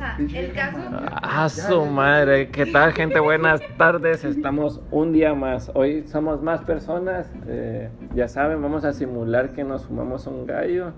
[0.00, 0.78] sea, el caso.
[1.22, 3.20] A su madre, ¿qué tal gente?
[3.20, 5.70] Buenas tardes, estamos un día más.
[5.74, 10.92] Hoy somos más personas, eh, ya saben, vamos a simular que nos fumamos un gallo.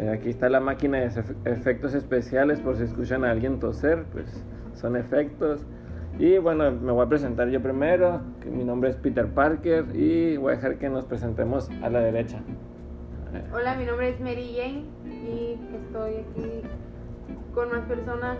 [0.00, 4.04] Eh, aquí está la máquina de efe- efectos especiales por si escuchan a alguien toser,
[4.12, 4.44] pues
[4.74, 5.66] son efectos.
[6.18, 10.36] Y bueno, me voy a presentar yo primero, que mi nombre es Peter Parker y
[10.36, 12.38] voy a dejar que nos presentemos a la derecha.
[13.54, 16.62] Hola, mi nombre es Mary Jane y estoy aquí
[17.54, 18.36] con más personas.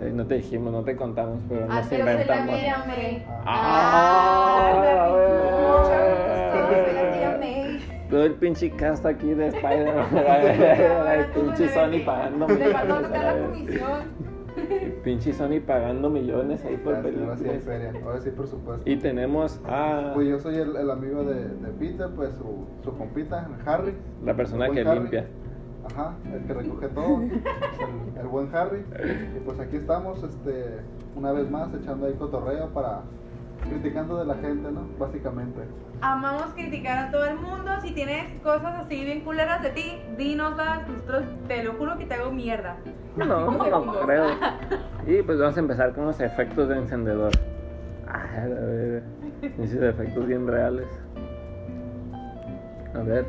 [0.00, 2.58] eh, no te dijimos, no te contamos, pero Ah, nos inventamos.
[2.60, 3.24] tía May.
[3.44, 7.80] Ah, Ah, la tía May.
[8.08, 10.06] Todo el pinche cast aquí de Spider-Man.
[11.20, 13.10] El pinche Sony pagando millones.
[13.12, 14.30] la comisión.
[15.04, 17.64] Pinche Sony pagando millones ahí por Ya, Ahora sí películas.
[17.64, 18.90] feria, ahora sí por supuesto.
[18.90, 22.96] Y tenemos a Pues yo soy el, el amigo de, de Peter, pues su, su
[22.98, 23.94] compita, Harry.
[24.24, 24.98] la persona que Harry.
[25.00, 25.26] limpia.
[25.92, 28.84] Ajá, el que recoge todo, el, el buen Harry.
[29.36, 30.80] Y pues aquí estamos, este,
[31.16, 33.02] una vez más, echando ahí cotorreo para
[33.68, 34.86] criticando de la gente, ¿no?
[34.98, 35.60] Básicamente.
[36.00, 37.70] Amamos criticar a todo el mundo.
[37.82, 40.88] Si tienes cosas así bien culeras de ti, dínoslas.
[40.88, 42.76] Nosotros te lo juro que te hago mierda.
[43.16, 44.26] No, no creo.
[45.06, 47.32] Y pues vamos a empezar con los efectos de encendedor.
[48.06, 49.02] Ay, a ver,
[49.58, 50.86] esos efectos bien reales.
[52.94, 53.24] A ver,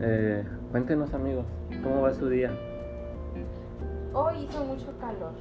[0.00, 1.46] eh, cuéntenos amigos,
[1.88, 2.52] ¿cómo va su día?
[4.12, 5.32] Hoy hizo mucho calor,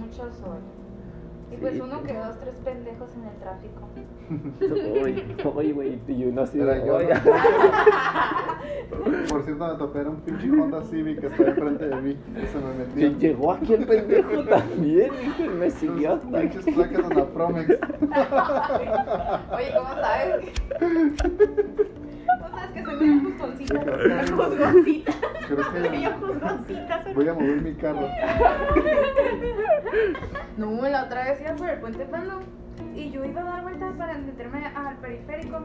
[0.00, 0.58] mucho sol.
[1.50, 3.82] Y pues uno que dos, tres pendejos en el tráfico.
[5.54, 7.12] Uy, güey, y uno así de, yo, "Oye".
[7.12, 7.20] ¿no?
[9.28, 12.16] Por cierto, me topé, era un pinche Honda Civic que está enfrente de mí.
[12.42, 13.18] y Se me metió.
[13.18, 17.68] llegó aquí el pendejo también, hijo, y me siguió hasta Pinches placas de la Promex.
[19.54, 20.52] Oye, ¿cómo sabes?
[22.40, 23.80] ¿Cómo sabes que soy medio juzgoncita?
[24.36, 25.12] Juzgoncita.
[25.56, 28.08] Creo que voy a mover mi carro.
[30.56, 32.40] No, la otra vez iba por el puente plano
[32.94, 35.60] y yo iba a dar vueltas para meterme al periférico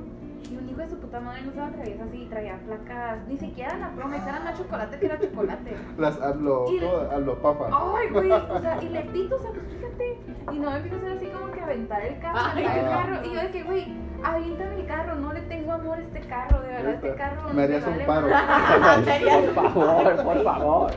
[0.50, 3.38] y un hijo de su puta madre no se atraviesa así y traía placas, ni
[3.38, 5.76] siquiera la Promex, era más chocolate que era chocolate.
[5.98, 6.80] Las hablo, Y-
[7.14, 7.70] hablo papa.
[7.98, 10.20] Ay, güey, o sea, y le pito, o sea, pues fíjate.
[10.54, 12.92] Y no me empiezo a hacer así como aventar el carro, Ay, aventar el no.
[12.92, 13.26] carro.
[13.26, 16.62] Y yo de que, güey, aviéntame el carro, no le tengo amor a este carro,
[16.62, 17.54] de verdad, este carro.
[17.54, 18.28] Me harías un vale paro.
[19.56, 20.92] Por favor, por favor.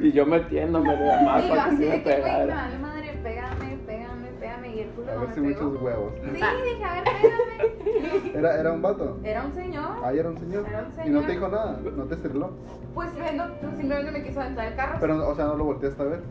[0.00, 2.78] Y yo metiéndome de más Y yo así sí de me que, güey, me vale
[2.78, 4.68] madre, pégame, pégame, pégame.
[4.76, 6.12] Y el culo A no ver si muchos huevos.
[6.24, 8.38] Sí, dije, a ver, pégame.
[8.38, 9.18] Era, era un vato.
[9.22, 9.90] Era un señor.
[10.04, 10.64] Ahí era un señor.
[10.68, 11.26] Era un Y no señor.
[11.26, 12.50] te dijo nada, no te estirló.
[12.94, 14.96] Pues viendo, pues, simplemente me quiso aventar el carro.
[15.00, 16.22] Pero, o sea, no lo volteaste a ver.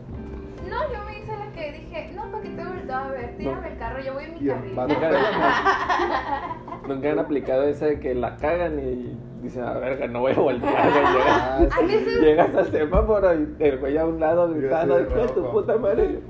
[0.68, 3.36] No, yo me hice la que dije, no, ¿para qué te volteo a ver?
[3.36, 4.76] Tírame el carro, yo voy en mi el carril.
[4.76, 5.10] Nunca,
[6.88, 10.36] nunca han aplicado ese de que la cagan y dicen, a verga, no voy a
[10.40, 10.90] voltear.
[10.92, 11.04] güey".
[11.12, 12.10] Llegas, Ah, ¿A qué sí.
[12.20, 16.20] llegas al semáforo y el güey a un lado gritando, hijo de tu puta madre.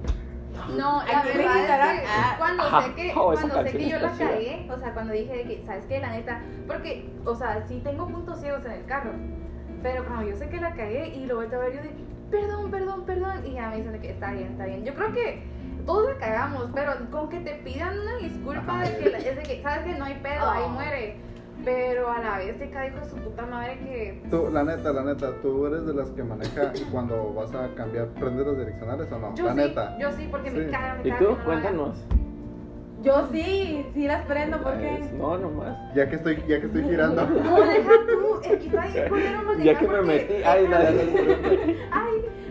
[0.69, 2.83] No, la verdad es que ah, cuando ajá.
[2.83, 5.43] sé que, Oh, esa cuando sé que yo la cagué, o sea, cuando dije de
[5.45, 6.01] que, ¿sabes qué?
[6.01, 9.11] La neta, porque, o sea, sí tengo puntos ciegos en el carro,
[9.83, 11.91] pero cuando yo sé que la cagué y lo vuelto a ver, yo de,
[12.31, 14.85] perdón, perdón, perdón, y ya me dicen de que está bien, está bien.
[14.85, 15.43] Yo creo que
[15.87, 19.43] todos la cagamos, pero con que te pidan una disculpa de que, la- es de
[19.43, 20.71] que, ¿sabes que No hay pedo, ahí Oh.
[20.71, 21.17] muere.
[21.65, 25.03] Pero a la vez te cae de su puta madre que Tú, la neta, la
[25.05, 29.11] neta, tú eres de las que maneja y cuando vas a cambiar, prendes los direccionales
[29.11, 29.35] o no.
[29.35, 29.99] yo la sí, neta.
[29.99, 30.71] yo sí, porque me Sí.
[30.71, 31.25] caga, me ¿Y caga tú?
[31.25, 31.45] no lo hagan.
[31.63, 32.05] Cuéntanos.
[33.03, 34.97] Yo sí, sí las prendo, ¿por qué?
[34.99, 35.77] Pues, No, nomás.
[35.95, 37.27] Ya que estoy, ya que estoy girando.
[37.27, 40.69] No, deja tú, es que está bien culero manejar Ya que me porque metí, ay,
[40.69, 40.79] la
[41.93, 42.06] Ay,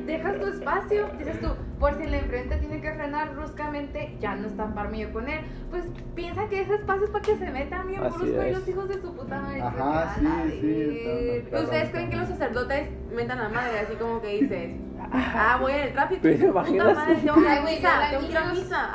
[0.05, 1.47] dejas tu espacio, dices tú,
[1.79, 5.41] por si el enfrente tiene que frenar bruscamente, ya no estamparme yo con él.
[5.69, 5.83] Pues
[6.15, 9.01] piensa que ese espacio es para que se metan bien brusco y los hijos de
[9.01, 9.61] su puta madre.
[9.61, 10.99] Ajá, se van a sí, sí,
[11.43, 13.79] está- ¿Ustedes creen que los sacerdotes mentan a la madre?
[13.79, 14.71] Así como que dices,
[15.11, 16.21] ah, voy en el tráfico.
[16.21, 16.95] ¿Te Puta imaginas?
[16.95, 18.63] madre, tengo que ir a misa, tengo que ir a niños.
[18.63, 18.89] misa.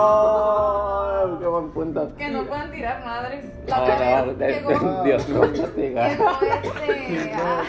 [0.00, 1.36] ¡Oh!
[1.40, 2.14] ¡Qué buen punto!
[2.16, 3.44] Que no puedan tirar madres.
[3.44, 6.08] No, La otra no, vez de- llegó, de- Dios no castiga.
[6.08, 6.28] llegó
[6.62, 7.62] este, ah,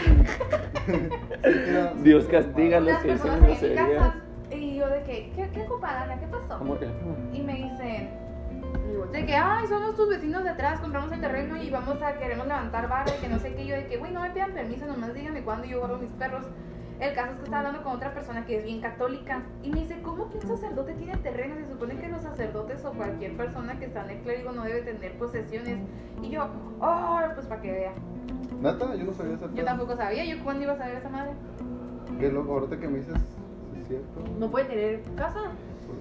[2.03, 4.13] Dios castiga a los que dicen groserías.
[4.51, 6.19] y yo de que, ¿qué, qué ocupada?
[6.19, 6.57] ¿Qué pasó?
[6.59, 6.87] ¿Cómo que?
[7.33, 8.09] Y me dicen,
[9.11, 12.47] de que, ay, somos tus vecinos de atrás, compramos el terreno y vamos a, queremos
[12.47, 13.63] levantar barra y que no sé qué.
[13.63, 16.11] Y yo de que, güey, no me pidan permiso, nomás díganme cuándo yo guardo mis
[16.11, 16.45] perros.
[16.99, 19.81] El caso es que estaba hablando con otra persona que es bien católica y me
[19.81, 21.55] dice, ¿cómo que un sacerdote tiene terreno?
[21.55, 24.83] Se supone que los sacerdotes o cualquier persona que está en el clérigo no debe
[24.83, 25.79] tener posesiones.
[26.21, 26.47] Y yo,
[26.79, 27.93] oh, pues para que vea.
[28.61, 31.31] Neta, yo no sabía ese Yo tampoco sabía, yo cuándo iba a saber esa madre.
[32.19, 33.15] Qué loco, ahorita que me dices,
[33.73, 34.21] ¿sí ¿es cierto?
[34.39, 35.39] No puede tener casa.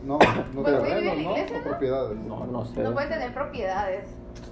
[0.04, 0.18] No,
[0.54, 1.30] no en terrenos, la ¿no?
[1.30, 1.64] iglesia, O ¿no?
[1.64, 2.18] propiedades.
[2.18, 2.82] No, no sé.
[2.82, 4.04] No puede tener propiedades.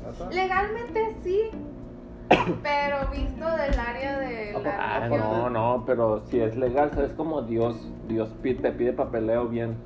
[0.05, 0.31] ¿Neta?
[0.31, 1.51] Legalmente sí,
[2.63, 7.13] Pero visto del área de la Ah, no, no, pero si es legal, ¿sabes?
[7.13, 7.77] Como Dios,
[8.07, 9.77] Dios te pide papeleo bien.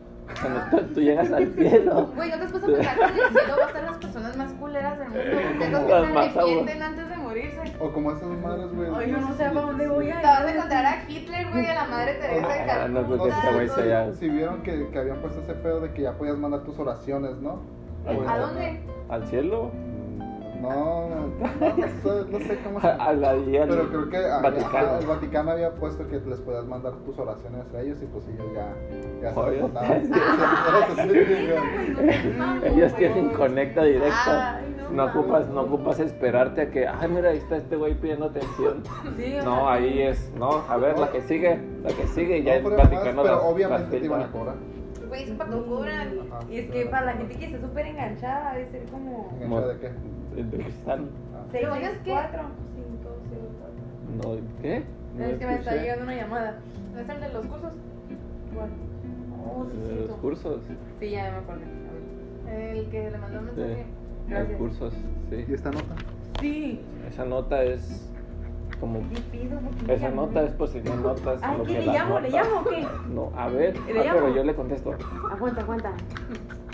[0.41, 2.13] Cuando tú, tú llegas al cielo.
[2.15, 3.97] Güey, ¿no te has puesto a pensar que en el cielo va a estar las
[3.99, 5.21] personas más culeras del mundo?
[5.23, 5.95] De los que se
[6.39, 7.63] arrepienten antes de morirse.
[7.81, 8.91] O como esas madres, güey.
[8.95, 11.67] Ay, yo no sé a dónde voy a Te vas a encontrar a Hitler, güey,
[11.67, 13.37] a la madre Teresa de Ah, no creo que Calcuta.
[13.39, 16.37] este güey sea Si vieron que, que habían puesto ese pedo de que ya podías
[16.37, 17.61] mandar tus oraciones, ¿no?
[18.07, 18.81] ¿A dónde?
[19.09, 19.71] al cielo.
[20.63, 23.67] No, no, no sé, no sé cómo se A la día.
[23.69, 24.77] Pero creo que había- Vaticano.
[24.89, 28.25] ajá, el Vaticano había puesto que les podías mandar tus oraciones a ellos y pues
[28.29, 28.73] ellos ya,
[29.23, 29.41] ya se
[32.67, 34.13] Ellos tienen conecta directo.
[34.27, 38.27] Ay, no ocupas, no ocupas esperarte a que, ay, mira, ahí está este güey pidiendo
[38.27, 38.83] atención.
[39.17, 42.57] Sí, No, ahí es, no, a ver, la que sigue, la que sigue, y ya
[42.57, 44.55] el Vaticano pero las- obviamente las te iban a cobrar.
[45.09, 46.19] Güey, eso para cobran.
[46.31, 49.73] Ajá, Y es que para la gente que está súper enganchada, debe ser como ¿Enganchada
[49.75, 49.91] de qué?
[50.37, 51.09] ¿El de cristal?
[51.51, 52.43] 6, Pero es que- 4,
[52.75, 53.43] 5, 0,
[54.19, 54.39] 4.
[54.41, 54.85] No, ¿qué?
[55.17, 56.59] No Es que me está llegando una llamada.
[56.95, 57.73] ¿No es el de los cursos?
[58.55, 58.73] Bueno.
[59.45, 60.61] Oh, sí, De los cursos.
[61.01, 61.65] Sí, ya me acordé.
[62.49, 62.77] A ver.
[62.77, 63.75] El que le mandó un mensaje.
[63.77, 63.83] Sí,
[64.21, 64.59] los Gracias.
[64.59, 64.95] cursos,
[65.31, 65.53] ¿Y sí.
[65.55, 65.95] esta nota?
[66.41, 66.81] Sí.
[67.09, 68.12] Esa nota es
[68.81, 69.01] como...
[69.31, 69.59] Pido
[69.89, 71.41] Esa nota es posición notas.
[71.43, 72.21] Ay, lo ¿qué que le llamo?
[72.21, 72.87] ¿Le notas- llamo o qué?
[73.15, 74.95] No, a ver, ¿Le ah, pero yo le contesto.
[75.31, 75.93] Aguanta, aguanta.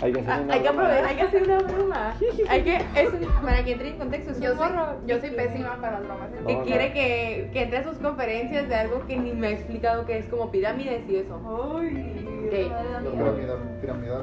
[0.01, 0.83] Hay que hacer Ah, una hay que broma.
[0.83, 2.13] aprovechar, hay que hacer una broma.
[2.49, 5.19] Hay que, es un- para que entre en contexto, es Yo un soy, morro yo
[5.19, 6.29] soy que- pésima para las bromas.
[6.31, 6.43] ¿eh?
[6.47, 6.93] Que No, quiere no.
[6.93, 10.25] que, que entre a sus conferencias de algo que ni me ha explicado que es
[10.27, 11.37] como pirámides y eso.
[11.77, 12.25] Ay.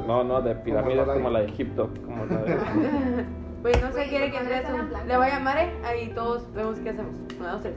[0.06, 1.44] No, no, de pirámides Como la de.
[1.46, 1.90] Egipto.
[2.04, 2.56] Como la de...
[3.66, 4.88] Pues no sé, Güey, quiere ¿no que entre a podría ser en su...
[4.90, 5.06] blanco?
[5.08, 5.72] Le voy a llamar, ¿eh?
[5.84, 7.16] Ahí todos vemos qué hacemos.
[7.40, 7.74] Una, dos, tres.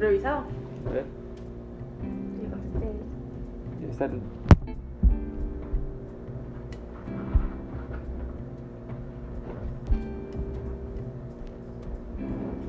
[0.00, 0.38] Revisado.
[0.88, 1.04] A ver,
[2.42, 2.92] Le contesté.
[3.80, 4.04] ya está.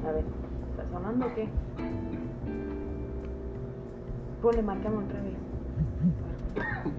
[0.07, 0.23] A ver,
[0.71, 1.47] ¿está sonando o qué?
[4.43, 5.33] Ponle, márcame otra vez.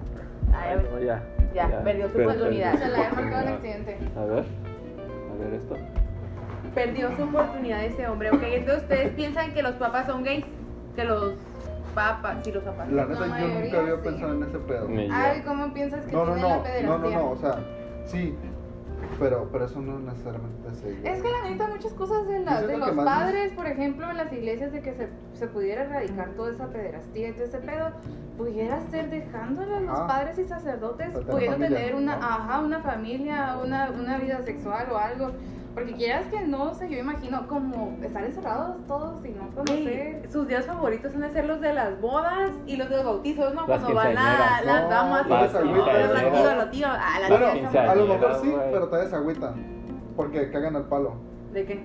[0.53, 0.91] Ay, a ver.
[0.91, 1.23] No, ya.
[1.53, 2.77] Ya, perdió su oportunidad.
[2.77, 3.97] Se le había marcado el accidente.
[4.17, 4.45] A ver,
[5.39, 5.75] ver esto.
[6.75, 8.41] Perdió su oportunidad ese hombre, ok.
[8.43, 10.45] Entonces ustedes piensan que los papas son gays.
[10.95, 11.33] Que los
[11.95, 12.89] papas, sí, los papas.
[12.89, 14.01] La La neta, yo mayoría nunca había sí.
[14.03, 14.87] pensado en ese pedo.
[15.11, 17.17] Ay, ¿cómo piensas que No, no, tiene no, la no, pederastía?
[17.17, 17.59] no, no, o sea,
[18.05, 18.35] sí,
[19.19, 22.67] pero, pero eso no necesariamente se Es que la neta, muchas cosas de, la- Yo
[22.67, 26.51] de los padres, por ejemplo, en las iglesias, de que se, se pudiera erradicar toda
[26.51, 27.91] esa pederastía y todo ese pedo,
[28.37, 30.07] pudiera ser dejándole a los Ah.
[30.07, 32.25] padres y sacerdotes, pudiendo familia, tener una, ¿no?
[32.25, 35.31] ajá, una familia, una, una vida sexual o algo.
[35.79, 40.21] Porque quieras que no, o sea, yo imagino como estar encerrados todos y no conocer.
[40.29, 43.53] sus días favoritos van a ser los de las bodas y los de los bautizos,
[43.53, 43.65] ¿no?
[43.65, 44.65] Las Cuando van la- quinceañeras.
[44.65, 46.31] las damas y los quinceañeras.
[46.33, 49.79] tío, los tío, ah, las Bueno, a lo mejor sí, pero todavía se agüitan.
[50.15, 51.13] Porque cagan al palo
[51.53, 51.83] ¿De qué?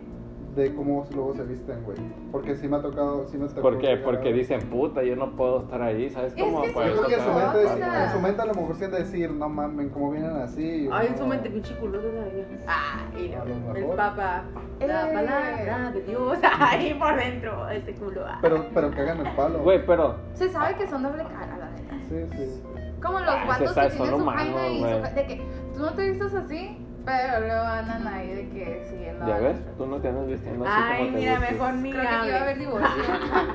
[0.55, 1.97] De cómo luego se visten, güey.
[2.31, 3.97] Porque sí me ha tocado, sí me tocó ¿Por qué?
[3.97, 6.62] Porque dicen, puta, yo no puedo estar ahí, ¿sabes Es cómo?
[6.62, 7.62] que sí, Pues, Yo creo que en su No, mente,
[8.05, 10.89] en su mente a lo mejor sienten decir, no mamen, cómo vienen así.
[10.93, 11.12] Ay, no.
[11.15, 12.47] en su mente pinche culoso sabía.
[12.69, 14.45] Ah, y el papa,
[14.81, 15.15] la Eh.
[15.15, 18.23] palabra de Dios, ahí por dentro, este culo.
[18.27, 18.39] ah.
[18.41, 19.59] Pero, pero cagan el palo.
[19.62, 21.97] Güey, pero Se sabe que son doble cara, la neta.
[22.09, 22.62] Sí, sí.
[23.03, 25.43] Como los se guatos sabe, que son tienen su humanos, jaina y su de que
[25.75, 29.27] tú no te vistes así, pero luego andan ahí de que siguiendo.
[29.27, 31.53] ya a- ves, tú no te andas vistiendo así Ay, como te mira, vistes.
[31.53, 33.03] mejor ni Creo que va a haber divorcio.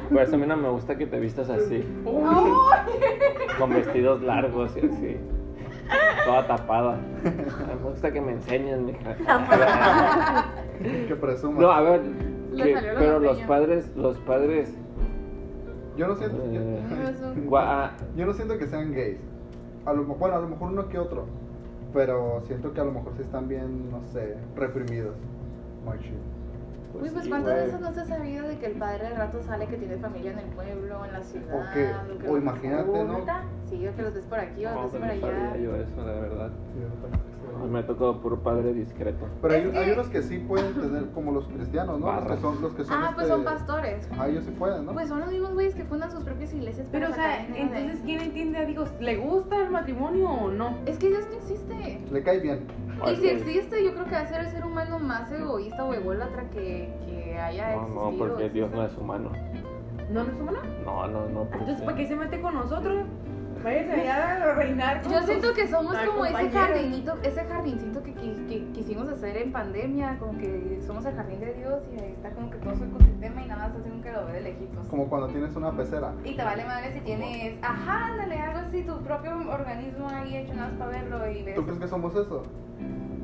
[0.09, 1.83] Por eso a mí no me gusta que te vistas así,
[3.57, 5.17] con vestidos largos y así.
[6.25, 6.97] Toda tapada.
[7.23, 9.15] Me gusta que me enseñen, mija.
[11.07, 11.61] Que presuman.
[11.61, 12.01] No, a ver,
[12.55, 14.73] que- pero los padres, los padres,
[15.97, 16.79] Yo no siento, eh,
[17.47, 19.19] gua- yo no siento que sean gays.
[19.85, 21.25] A lo, bueno, a lo mejor uno que otro.
[21.93, 25.15] Pero siento que a lo mejor sí están bien, no sé, reprimidos.
[26.99, 27.03] Machín.
[27.03, 29.41] Uy, pues sí, cuántas veces no se ha sabido de que el padre al rato
[29.43, 31.55] sale que tiene familia en el pueblo, en la ciudad.
[31.55, 33.19] O que- que o los- imagínate, ¿no?
[33.65, 35.49] Sí, o que los ves por aquí o No, los ves pues por no allá.
[35.49, 36.49] sabía yo eso, la verdad.
[36.73, 36.79] Sí.
[37.69, 39.27] Me ha tocado puro padre discreto.
[39.41, 42.09] Pero hay, hay unos que sí pueden tener como los cristianos, ¿no?
[42.13, 44.07] Los que son, los que son Ah, pues este- son pastores.
[44.11, 44.93] Ajá, ellos sí pueden, ¿no?
[44.93, 46.87] Pues son los mismos güeyes que fundan sus propias iglesias.
[46.87, 48.89] para Pero, o sea, de- entonces, ¿quién entiende a Dios?
[49.01, 50.77] ¿Le gusta el matrimonio o no?
[50.85, 51.99] Es que Dios no existe.
[52.09, 52.61] Le cae bien.
[53.07, 55.93] Y si existe, yo creo que va a ser el ser humano más egoísta o
[55.93, 58.11] ególatra que, que haya No, existido.
[58.11, 59.31] no, porque Dios no es humano.
[60.09, 60.59] ¿No, no es humano?
[60.85, 61.41] No, no, no.
[61.53, 63.05] Entonces, ¿para qué se mete con nosotros?
[63.63, 68.13] Váyase allá a reinar Yo siento que somos como ese jardinito, ese jardincito que
[68.73, 72.49] quisimos hacer en pandemia, como que somos el jardín de Dios y ahí está como
[72.49, 74.87] que todo su ecosistema y nada más hacen que lo ve de lejitos.
[74.87, 76.13] Como cuando tienes una pecera.
[76.23, 80.53] Y te vale madre si tienes, ajá, ándale, algo así, tu propio organismo ahí hecho
[80.53, 81.55] nada más para verlo y ves.
[81.55, 82.43] ¿Tú crees que somos eso?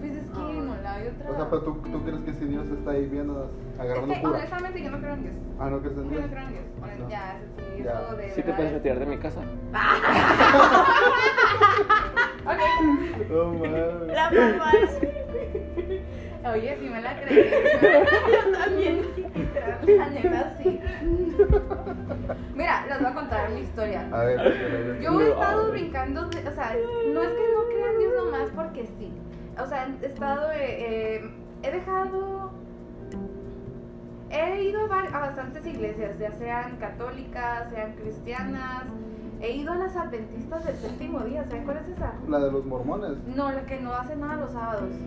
[0.06, 0.62] Pues es que Ah.
[0.64, 1.32] no, la hay otra.
[1.32, 4.24] O sea, pero tú, tú crees que si Dios está ahí viendo, agarrando es que
[4.26, 4.38] cura.
[4.38, 5.36] honestamente yo no creo en Dios.
[5.60, 6.22] Ah, no crees en Yo Dios.
[6.22, 6.64] no creo en Dios.
[6.82, 7.10] Honest- No.
[7.10, 7.46] Ya, eso
[7.76, 7.92] sí, Ya.
[8.02, 9.42] eso de ¿Sí te puedes es- retirar de mi casa?
[12.46, 12.62] Ok.
[13.32, 14.14] No mames.
[14.14, 14.72] La mamá.
[16.54, 17.82] Oye, si me la crees.
[18.60, 19.02] También.
[19.98, 20.80] La neta, sí.
[22.54, 24.08] Mira, les voy a contar mi historia.
[24.12, 25.02] A ver, a ver, a ver.
[25.02, 26.76] Yo he estado brincando, de- o sea,
[27.14, 29.12] no es que no crea en Dios nomás porque sí.
[29.62, 31.32] O sea, he estado, eh, eh,
[31.64, 32.52] he dejado,
[34.30, 38.84] he ido a, bastantes iglesias, ya sean católicas, sean cristianas.
[39.42, 42.14] He ido a las adventistas del séptimo día, ¿saben cuál es esa?
[42.28, 43.18] La de los mormones.
[43.28, 44.90] No, la que no hace nada los sábados.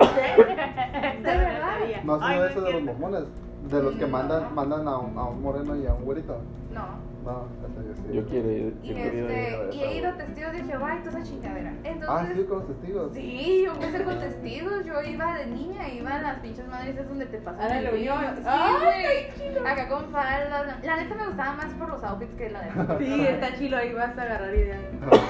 [0.00, 1.76] Ah, De verdad?
[2.02, 3.24] no, Ay, no, no ese es de los mormones.
[3.70, 6.38] De los que mandan, mandan a un, a un moreno y a un güerito.
[6.72, 7.14] No.
[7.24, 8.02] No, yo sí.
[8.14, 8.76] Yo quiero ir.
[8.82, 9.30] Y, Yo ir.
[9.30, 11.70] este, y he ido a testigos de Jehová y toda esa chingadera.
[11.82, 13.12] Entonces, Ah, sí, con los testigos.
[13.14, 17.08] Sí, yo empecé con testigos, yo iba de niña, iba a las pinches madres esas
[17.08, 17.62] donde te pasan.
[17.62, 18.18] A la el reunión.
[18.20, 18.34] video.
[18.36, 19.66] Sí, Ay, güey.
[19.66, 20.84] Acá con faldas.
[20.84, 23.94] La neta me gustaba más por los outfits que la de Sí, está chilo, ahí
[23.94, 24.80] vas a agarrar ideas.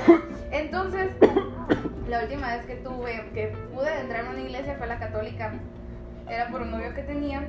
[0.51, 1.11] Entonces,
[2.09, 5.53] la última vez que tuve, que pude entrar a una iglesia fue la católica.
[6.29, 7.47] Era por un novio que tenía.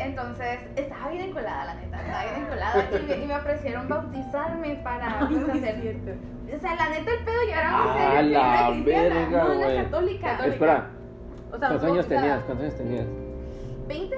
[0.00, 2.00] Entonces, estaba bien encolada, la neta.
[2.00, 2.88] Estaba bien encolada.
[3.00, 5.80] Y me, y me ofrecieron bautizarme para pues, Ay, hacer.
[5.80, 6.10] cierto.
[6.56, 8.30] O sea, la neta, el pedo ya era muy Ah, serio.
[8.38, 10.46] la cristiana, verga, no una católica.
[10.46, 10.86] Espera,
[11.52, 12.42] O sea, ¿cuántos años tenías?
[12.44, 13.06] ¿Cuántos años tenías?
[13.88, 14.14] ¿20?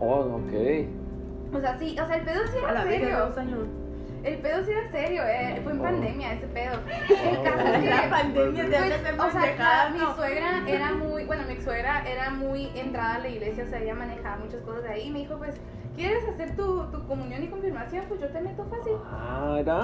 [0.00, 1.56] Oh, ok.
[1.56, 3.18] O sea, sí, o sea, el pedo sí era serio.
[3.26, 3.58] dos años.
[4.22, 5.82] El pedo sí era serio, eh, fue en Oh.
[5.82, 6.74] pandemia ese pedo.
[7.08, 10.14] El caso es La que, pandemia te pues, hace o sea, la- mi ¿no?
[10.14, 13.94] suegra era muy, bueno, mi suegra era muy entrada a la iglesia, o sea, ella
[13.94, 15.08] manejaba muchas cosas de ahí.
[15.08, 15.54] Y me dijo, pues,
[15.96, 18.04] ¿quieres hacer tu, tu comunión y confirmación?
[18.08, 18.92] Pues yo te meto fácil.
[19.10, 19.76] Ah, era.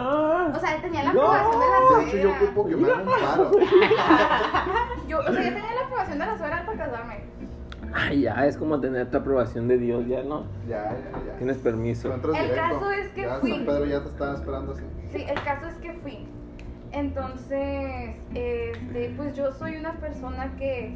[0.55, 1.23] O sea, él tenía la No.
[1.33, 2.43] aprobación de la De hecho, yo suegra.
[2.45, 3.51] ocupo que me hagan un paro.
[5.09, 7.21] Yo, o sea, yo tenía la aprobación de la suegra para casarme.
[7.99, 10.45] Ah, ya, es como tener tu aprobación de Dios, ya, ¿no?
[10.69, 11.37] Ya, ya, ya.
[11.39, 12.13] Tienes permiso.
[12.13, 12.55] El directo.
[12.55, 13.51] caso es que ya, fui.
[13.53, 14.83] San Pedro ya te estaba esperando así.
[15.11, 16.27] Sí, el caso es que fui.
[16.93, 20.95] Entonces, este, pues yo soy una persona que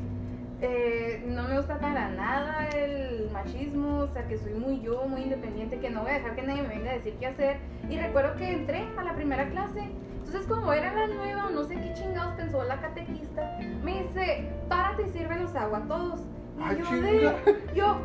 [0.60, 5.22] eh, no me gusta para nada el machismo, o sea, que soy muy yo, muy
[5.22, 7.56] independiente, que no voy a dejar que nadie me venga a decir qué hacer.
[7.88, 9.90] Y recuerdo que entré a la primera clase.
[10.18, 14.50] Entonces, como era la nueva, o no sé qué chingados pensó la catequista, me dice,
[14.68, 16.20] párate y sírvenos agua a todos.
[16.60, 17.96] Y ¡Ay, yo de, yo,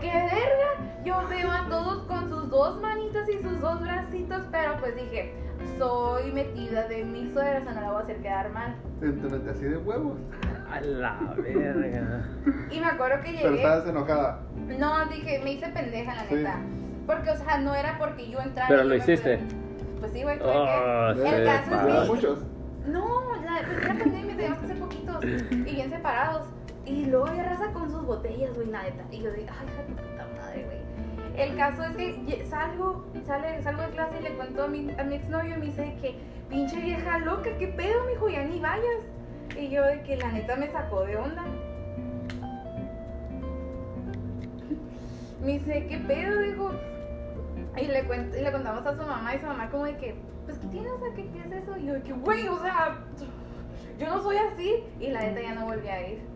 [0.00, 1.02] ¡qué verga!
[1.04, 5.34] Yo veo a todos con sus dos manitas y sus dos bracitos, pero pues dije,
[5.78, 8.74] soy metida de mi suegra, o sea, no la voy a hacer quedar mal.
[9.00, 10.18] Te metí así de huevos.
[10.70, 12.24] A la verga.
[12.70, 13.62] Y me acuerdo que Pero llegué.
[13.62, 14.40] estabas enojada.
[14.78, 16.34] No, dije, me hice pendeja, la Sí.
[16.34, 16.56] neta.
[17.06, 18.68] Porque, o sea, no era porque yo entrara.
[18.68, 19.38] Pero lo hiciste.
[20.00, 21.28] Pues sí, güey, fue Oh, que.
[21.36, 22.44] El caso es que- ¿Eran muchos?
[22.86, 26.48] No, la, pues era pandemia, teníamos que ser poquitos y bien separados.
[26.86, 29.04] Y luego había raza con sus botellas, güey, la neta.
[29.10, 30.78] Y yo dije, ay, hija de puta madre, güey.
[31.36, 35.04] El caso es que salgo, sale, salgo de clase y le cuento a mi, a
[35.04, 36.16] mi exnovio y me dice que,
[36.48, 38.28] pinche vieja loca, ¿qué pedo, mijo?
[38.28, 39.04] Ya ni vayas.
[39.58, 41.44] Y yo de que la neta me sacó de onda.
[45.42, 46.38] Me dice, ¿qué pedo?
[46.40, 46.70] Digo,
[47.76, 50.14] y le, cuent- y le contamos a su mamá y su mamá como de que,
[50.46, 50.92] pues, ¿qué tienes?
[50.92, 51.76] O sea, ¿qué, qué es eso?
[51.76, 52.96] Y yo de que, güey, o sea,
[53.98, 54.84] yo no soy así.
[55.00, 56.35] Y la neta ya no volví a ir.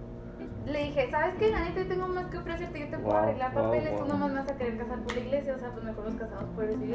[0.67, 1.51] Le dije, ¿sabes qué?
[1.51, 4.01] La neta yo tengo más que ofrecerte, yo te puedo Wow, arreglar wow, papeles, wow.
[4.03, 6.45] tú nomás vas a querer casar por la iglesia, o sea, pues mejor nos casamos
[6.55, 6.95] por el civil.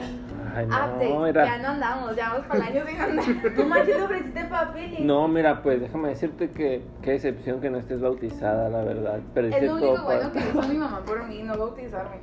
[0.55, 1.57] Ay, Update, no, ya era.
[1.57, 3.25] no andamos, ya vamos para el año sin andar.
[3.57, 4.99] No manches, te ofreciste papeles.
[5.01, 9.19] No, mira, pues déjame decirte que qué decepción que no estés bautizada, la verdad.
[9.33, 12.15] Perdiste Es lo tu único bueno opor- que hizo mi mamá por mí, no bautizarme.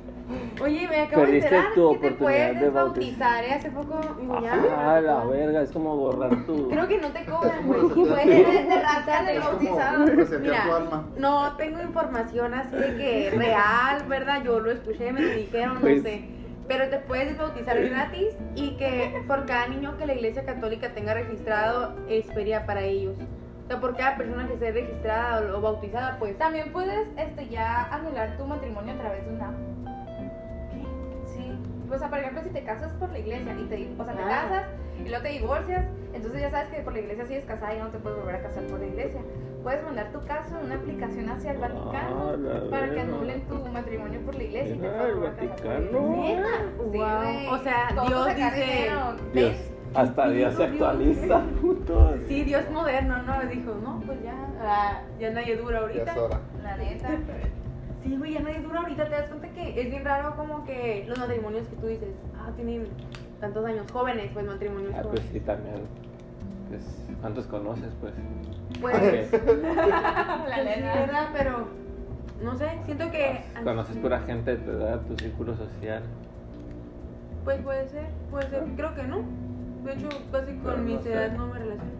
[0.61, 3.53] Oye, me acabo de Perdiste enterar tu que te oportunidad puedes de desbautizar, ¿eh?
[3.53, 6.69] Hace poco mi Ah, la verga, es como borrar tu.
[6.69, 7.81] Creo que no te cobran, güey.
[8.09, 10.05] Puedes de- de- de raza de Es como bautizado.
[10.39, 10.63] Mira.
[10.65, 11.03] tu alma.
[11.17, 14.43] No tengo información así de que real, ¿verdad?
[14.43, 16.25] Yo lo escuché, me lo dijeron, no Pues- sé.
[16.65, 21.13] Pero te puedes desbautizar gratis y que por cada niño que la iglesia católica tenga
[21.13, 23.15] registrado es feria para ellos.
[23.65, 26.37] O sea, por cada persona que esté registrada o, bautizada, pues.
[26.37, 29.55] También puedes este, ya anular tu matrimonio a través de una app.
[31.35, 31.51] Sí.
[31.93, 34.21] O sea, por ejemplo, si te casas por la iglesia y te, o sea, te
[34.23, 34.27] Ah.
[34.29, 34.63] casas
[35.05, 37.83] y luego te divorcias, entonces ya sabes que por la iglesia sigues casada y ya
[37.85, 39.21] no te puedes volver a casar por la iglesia.
[39.63, 43.55] Puedes mandar tu caso en una aplicación hacia el Vaticano Ah, para que anulen tu
[43.71, 46.25] matrimonio por la iglesia y te Mira, puedas el volver a casar por la Vaticano.
[46.25, 46.61] iglesia.
[46.77, 46.91] Wow.
[46.91, 47.47] Sí, güey.
[47.47, 48.89] O sea, Dios dice-.
[49.33, 49.55] Dios.
[49.95, 51.41] Hasta Dios se actualiza.
[52.27, 53.39] Sí, Dios moderno, ¿no?
[53.49, 56.11] Dijo, no, pues ya, ah, ya nadie dura Ya ahorita.
[56.11, 56.39] es hora.
[56.63, 57.09] La neta.
[58.03, 59.05] Sí, güey, ya nadie dura ahorita.
[59.05, 62.49] Te das cuenta que es bien raro como que los matrimonios que tú dices, ah,
[62.57, 62.85] tienen
[63.43, 65.19] tantos años jóvenes, pues matrimonios Ah, jóvenes.
[65.21, 65.75] pues sí, también.
[66.69, 66.81] Pues,
[67.19, 68.13] ¿Cuántos conoces, pues?
[68.81, 70.93] Pues, La sí, neta.
[70.95, 71.27] ¿verdad?
[71.33, 71.67] Pero,
[72.41, 73.43] no sé, siento que...
[73.65, 76.03] Conoces pura gente de tu edad, tu círculo social.
[77.43, 79.23] Pues puede ser, puede ser, creo que no.
[79.83, 81.91] De hecho, casi con no mis edades no me relaciono.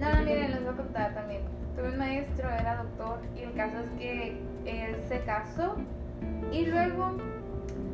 [0.00, 1.42] No, miren, les voy a contar también.
[1.76, 5.76] Tuve un maestro, era doctor, y el caso es que él se casó
[6.52, 7.12] y luego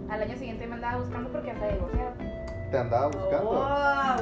[0.08, 2.12] al año siguiente me andaba buscando porque ya se había divorciado.
[2.70, 3.50] Te andaba buscando.
[3.50, 3.62] ¡Wow!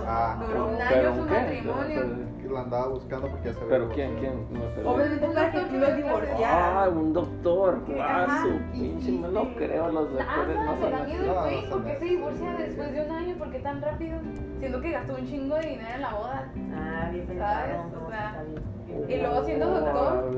[0.07, 0.37] Ah.
[0.47, 0.91] Duró un Un año.
[0.91, 1.35] ¿Pero año su qué?
[1.35, 2.35] matrimonio.
[2.43, 4.17] Que la andaba buscando porque ya se ¿Pero quién?
[4.19, 4.47] ¿Quién?
[4.85, 4.91] No.
[4.91, 6.39] Obviamente para que te ibas a divorciar.
[6.77, 7.85] Ah, un doctor.
[7.87, 8.01] ¿Qué?
[8.03, 8.43] Ah, Ajá.
[8.43, 11.13] su pinche, no creo, los doctores Ah, no se así.
[11.13, 13.35] miedo güey, ¿por qué se divorcia después de un año?
[13.39, 14.19] ¿Por qué tan rápido?
[14.59, 16.53] Siendo que gastó un chingo de dinero en la boda.
[16.75, 17.27] Ah, bien ¿Sabes?
[17.27, 18.07] pensado.
[18.07, 18.63] O sea, está bien.
[19.09, 20.31] Y luego siendo doctor.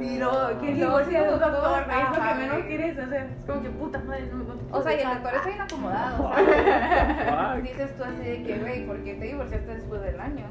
[0.00, 3.26] Sí, no, que luego de siendo doctor, es lo que menos quieres hacer.
[3.38, 6.24] Es como que puta madre, no me O sea, y el doctor está bien acomodado.
[6.30, 7.62] O sea, Fuck.
[7.68, 10.44] dices tú así de que, güey, ¿por qué te divorciaste después del año?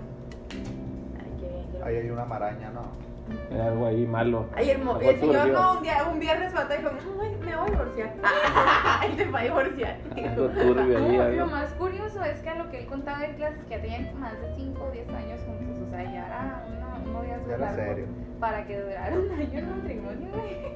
[1.19, 3.11] Ay, qué bien, Ahí hay una maraña, ¿no?
[3.49, 4.47] Hay algo ahí malo.
[4.55, 7.37] Ay, el, mo- el señor no, un, día, un viernes mató y dijo, "No, ay,
[7.39, 8.13] me voy a divorciar.
[9.13, 9.97] y se fue a divorciar.
[10.17, 11.17] Algo turbio ahí.
[11.37, 13.81] No, lo más curioso es que a lo que él contaba en clases que ya
[13.81, 16.65] tenían más de 5 o 10 años juntos, o sea, ya era
[17.25, 18.05] era largo serio.
[18.39, 20.71] para que durara un año el matrimonio, güey.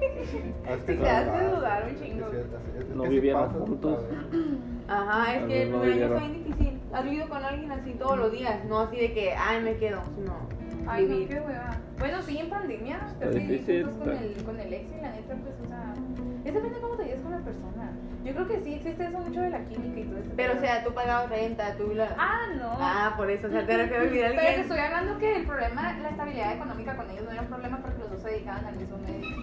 [0.69, 2.25] Es que te hace dudar un es que chingo.
[2.31, 2.45] sí, es-
[2.83, 3.99] es- es No que vivieron pasa, juntos.
[4.87, 6.81] Ajá, es que el no primer año está bien difícil.
[6.93, 10.01] Has vivido con alguien así todos los días, no así de que, ay, me quedo,
[10.15, 10.33] sino
[10.87, 11.27] Ay, no, vivir.
[11.29, 11.71] qué hueva.
[11.99, 15.11] Bueno, sí, en pandemia, pero sí, difícil, juntos con el, con el ex y la
[15.11, 15.93] neta, pues, o sea,
[16.45, 17.91] es depende de cómo te lleves con la persona.
[18.25, 20.31] Yo creo que sí existe eso mucho de la química y todo eso.
[20.35, 22.07] Pero, o sea, tú pagabas renta, tú la...
[22.17, 22.71] Ah, no.
[22.79, 26.09] Ah, por eso, o sea, te refiero Pero te estoy hablando que el problema, la
[26.09, 28.97] estabilidad económica con ellos no era un problema porque los dos se dedicaban al mismo
[28.97, 29.35] medio.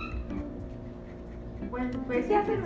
[1.71, 2.57] Bueno, pues Sí, hace,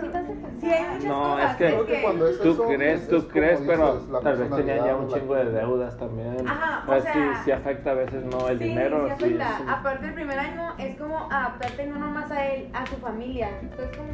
[0.59, 1.51] sí hay muchas No, cosas.
[1.51, 4.37] es que- Creo que cuando es Tú eso, crees, es- tú es crees, pero tal
[4.37, 6.45] vez tenían ya un chingo de deudas también.
[6.47, 8.49] Ajá, o Pues sea- sí, sí afecta a veces, ¿no?
[8.49, 9.07] El sí, dinero.
[9.07, 9.71] sí, Sí, afecta.
[9.79, 13.49] Aparte, el primer año es como adaptarte no nomás a él, a su familia.
[13.61, 14.09] Entonces, como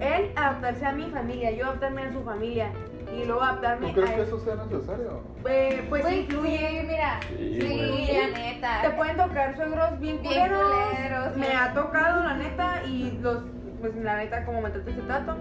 [0.00, 2.70] él adaptarse a mi familia, yo adaptarme a su familia
[3.16, 4.26] y luego adaptarme ¿Tú crees a que él.
[4.28, 5.20] eso sea necesario?
[5.48, 6.58] Eh, pues influye.
[6.58, 7.20] sí, mira.
[7.36, 8.82] Sí, la neta.
[8.82, 10.60] Te pueden tocar suegros bien Bien culeros.
[10.92, 11.52] culeros, Me sí.
[11.58, 13.38] ha tocado, la neta, y los,
[13.80, 15.36] pues la neta, como me trato ese trato.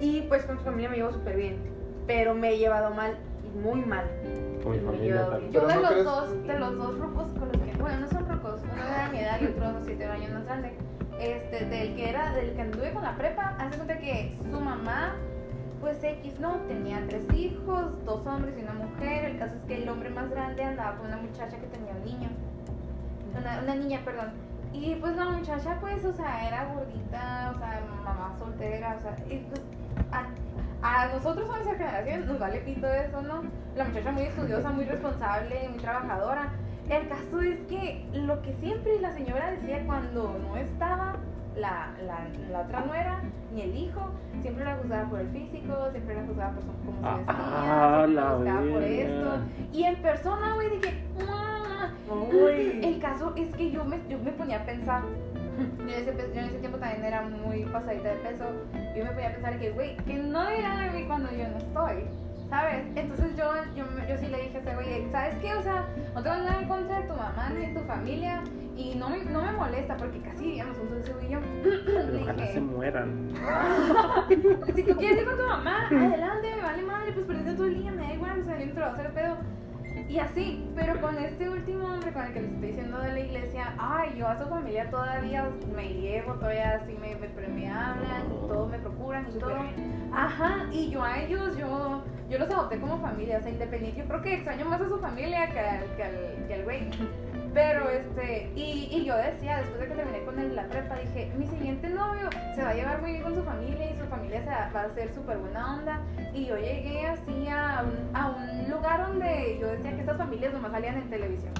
[0.00, 1.56] Y pues con su familia me llevo súper bien.
[2.06, 4.04] Pero me he llevado mal, y muy mal.
[4.64, 5.52] Con mi familia también.
[5.52, 8.08] Yo de no los crees- dos, de los dos rucos con los que, bueno, no
[8.08, 10.72] son rucos, uno era de mi edad y otro siete años más grande.
[11.22, 15.14] Este, del que era, del que anduve con la prepa, hace cuenta que su mamá,
[15.80, 19.26] pues X, no, tenía tres hijos, dos hombres y una mujer.
[19.26, 22.04] El caso es que el hombre más grande andaba con una muchacha que tenía un
[22.04, 22.28] niño,
[23.38, 24.32] una, niña, perdón.
[24.72, 29.16] Y pues la muchacha, pues, o sea, era gordita, o sea, mamá soltera, o sea,
[29.30, 29.62] y pues
[30.10, 30.26] a,
[30.82, 33.44] a nosotros a nuestra generación nos vale pito eso, ¿no?
[33.76, 36.50] La muchacha muy estudiosa, muy responsable, muy trabajadora.
[36.92, 41.16] El caso es que lo que siempre la señora decía cuando no estaba
[41.56, 43.22] la, la, la otra nuera
[43.54, 47.06] ni el hijo, siempre la juzgaba por el físico, siempre la juzgaba por cómo se
[47.06, 49.30] Ah, vestía, ah, siempre la juzgaba por esto.
[49.72, 51.90] Y en persona, güey, dije, "Mua".
[52.82, 55.02] El caso es que yo me, yo me ponía a pensar.
[55.78, 58.44] Yo en, ese, pe- yo en ese tiempo también era muy pasadita de peso.
[58.96, 61.58] Yo me ponía a pensar que, güey, que no dirán de mí cuando yo no
[61.58, 62.04] estoy.
[62.52, 62.84] ¿Sabes?
[62.96, 65.54] Entonces yo, yo, yo sí le dije a ese güey, ¿sabes qué?
[65.54, 68.42] O sea, no tengo nada en contra de tu mamá ni de tu familia.
[68.76, 71.38] Y no me, no me molesta porque casi vivíamos juntos ese güey y yo.
[71.86, 73.30] Pero Le ojalá dije, se mueran.
[74.74, 77.74] si tú quieres ir con tu mamá, adelante, me vale madre, pues perdiste todo el
[77.78, 79.36] día, me da igual, o sea, yo voy a hacer pedo.
[80.12, 83.20] Y así, pero con este último hombre con el que les estoy diciendo de la
[83.20, 88.26] iglesia, ay, yo a su familia todavía me llevo, todavía así me, me, me hablan,
[88.26, 89.56] y todo me procuran y todo.
[90.12, 94.00] Ajá, y yo a ellos, yo, yo los adopté como familia, o sea, independiente.
[94.00, 96.90] Yo creo que extraño más a su familia que al, que al, que al güey.
[97.54, 101.30] Pero este, y, y yo decía, después de que terminé con él la prepa, dije,
[101.36, 104.40] mi siguiente novio se va a llevar muy bien con su familia y su familia
[104.42, 106.00] se va, va a ser súper buena onda.
[106.32, 110.52] Y yo llegué así a un, a un lugar donde yo decía que estas familias
[110.54, 111.52] nomás salían en televisión.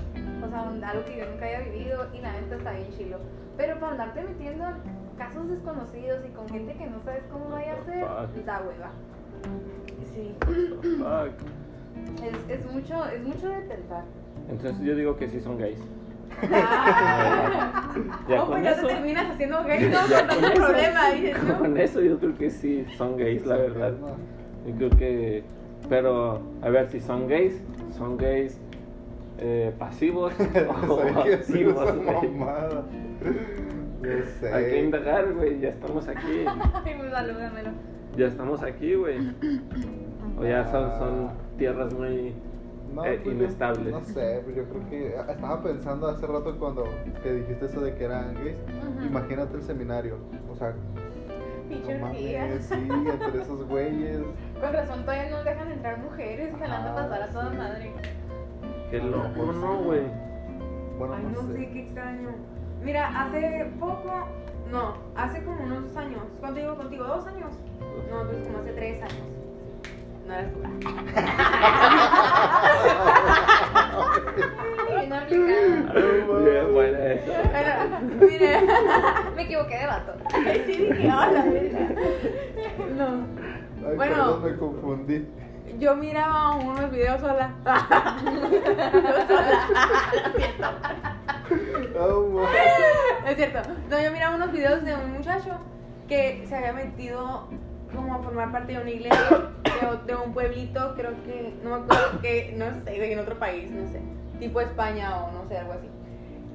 [0.43, 3.19] O sea, un- algo que yo nunca había vivido y la neta está bien chilo.
[3.59, 7.75] Pero para andarte metiendo en casos desconocidos y con gente que no sabes cómo vaya
[7.75, 8.03] a ser,
[8.47, 8.91] da hueva.
[10.15, 10.35] Sí.
[12.25, 14.05] Es, es mucho, es mucho de pensar.
[14.51, 15.79] Entonces yo digo que sí son gays.
[16.51, 17.79] Ah.
[18.29, 18.87] Ya oh, con pues ya eso.
[18.87, 20.55] te terminas haciendo gay, no, Ya con con eso.
[20.55, 21.59] problema, dices, ¿no?
[21.59, 23.93] Con eso yo creo que sí son gays, la verdad.
[24.67, 25.45] Yo creo que.
[25.89, 27.61] Pero, a ver, si son gays,
[27.99, 28.59] son gays
[29.39, 30.33] eh, pasivos
[30.89, 31.95] o ¿Sabes qué es activos,
[34.41, 34.55] sé.
[34.55, 36.45] Hay que indagar, güey, ya estamos aquí.
[36.83, 37.71] Pues salúdamelo.
[38.17, 39.19] Ya estamos aquí, güey.
[40.39, 42.33] O ya son, son tierras muy
[42.93, 43.91] No, eh, pues yo-.
[43.91, 46.85] No sé, pues yo creo que estaba pensando hace rato cuando
[47.23, 48.57] que dijiste eso de que eran gays.
[49.05, 50.17] Imagínate el seminario.
[50.51, 50.75] O sea,
[51.71, 54.21] no mames, sí, entre esos güeyes.
[54.61, 57.57] Con razón todavía no dejan entrar mujeres, jalando a Ajá, pasar a toda sí.
[57.57, 57.93] madre.
[58.91, 60.03] Qué loco, ¿no, güey?
[60.99, 61.55] Bueno, Ay, no, no sé.
[61.55, 62.29] sé, qué extraño.
[62.83, 64.27] Mira, hace poco,
[64.71, 66.23] no, hace como unos dos años.
[66.41, 67.05] ¿Cuánto llevo contigo?
[67.05, 67.53] ¿Dos años?
[68.11, 69.27] No, pues como hace tres años.
[70.27, 70.61] No eres tú.
[74.89, 75.93] Bien aplicada.
[76.41, 77.43] Bien, buena esa.
[77.51, 78.61] Bueno, mire.
[79.37, 80.13] Me equivoqué de vato.
[80.67, 81.45] Sí dije, hola.
[82.97, 83.09] No.
[83.89, 84.15] Ay, Bueno.
[84.15, 85.27] perdón, me confundí.
[85.79, 87.51] Yo miraba unos videos sola.
[91.99, 92.49] Oh, ma-
[93.31, 93.61] Es cierto.
[93.91, 95.51] No, yo miraba unos videos de un muchacho
[96.09, 97.49] que se había metido
[97.95, 99.51] como formar parte de una iglesia
[100.07, 103.87] de, un pueblito, creo que, no me acuerdo que, no sé, en otro país, no
[103.89, 104.01] sé,
[104.39, 105.89] tipo España o no sé, algo así.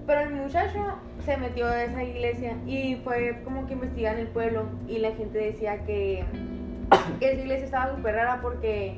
[0.06, 0.80] Pero el muchacho
[1.26, 5.12] se metió a esa iglesia y fue como que investigar en el pueblo y la
[5.12, 6.23] gente decía que,
[7.19, 8.95] esa iglesia estaba súper rara porque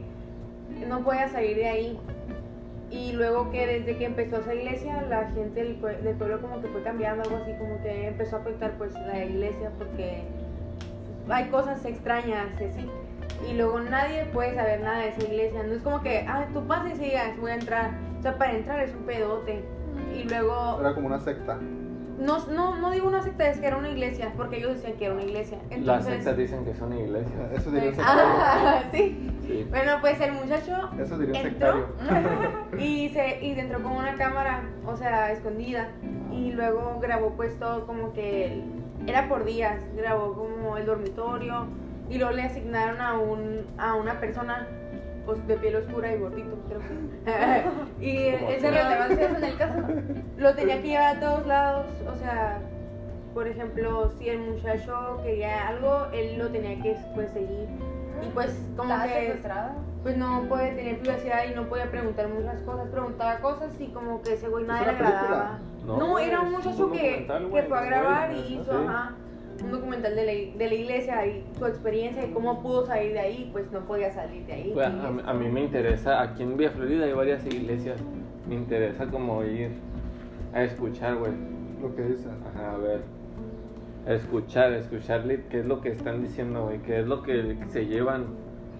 [0.87, 1.99] no podía salir de ahí.
[2.91, 6.67] Y luego que desde que empezó esa iglesia, la gente del, del pueblo como que
[6.69, 10.23] fue cambiando, algo así, como que empezó a afectar pues la iglesia porque
[11.31, 12.89] hay cosas extrañas, así.
[13.49, 15.63] Y luego nadie puede saber nada de esa iglesia.
[15.63, 17.91] No es como que, ah, tú pases y digas, voy a entrar.
[18.19, 19.63] O sea, para entrar es un pedote.
[20.15, 21.57] Y luego, Era como una secta.
[22.19, 25.05] no, no, no digo una secta, es que era una iglesia, porque ellos decían que
[25.05, 25.57] era una iglesia.
[25.79, 27.51] Las sectas dicen que son iglesias.
[27.53, 28.23] Eso diría un sectario.
[28.25, 29.25] ah, sí.
[29.47, 29.65] Sí.
[29.69, 32.67] Bueno, pues el muchacho Eso diría un entró sectario.
[32.77, 35.87] y se y entró con una cámara, o sea, escondida
[36.31, 38.61] y luego grabó pues todo como que
[39.07, 41.67] era por días, grabó como el dormitorio
[42.09, 44.67] y luego le asignaron a un a una persona
[45.25, 47.65] pues de piel oscura y gordito, creo que.
[48.05, 48.73] y Como ese tú.
[48.73, 49.77] Relevancias en el caso.
[50.37, 52.59] lo tenía que llevar a todos lados, o sea,
[53.33, 57.67] por ejemplo, si el muchacho quería algo, él lo tenía que pues seguir.
[58.21, 59.75] Y pues como Estaba que secuestrada.
[60.03, 62.89] pues no puede tener privacidad y no podía preguntar muchas cosas.
[62.89, 65.59] Preguntaba cosas y como que ese güey nadie le agradaba.
[65.97, 68.85] No, No, era un muchacho un que, que fue a grabar y hizo sí.
[68.87, 69.13] ajá,
[69.63, 73.19] un documental de la, de la iglesia y su experiencia y cómo pudo salir de
[73.19, 74.71] ahí, pues no podía salir de ahí.
[74.73, 75.29] Pues, a, mí- esto.
[75.29, 77.99] a mí me interesa, aquí en Villa Florida hay varias iglesias.
[78.47, 79.71] Me interesa como ir
[80.53, 81.31] a escuchar, güey.
[81.81, 82.31] Lo que dicen.
[82.53, 83.01] Ajá, a ver.
[84.07, 86.79] A escuchar, escucharle qué es lo que están diciendo, güey.
[86.79, 88.25] Qué es lo que se llevan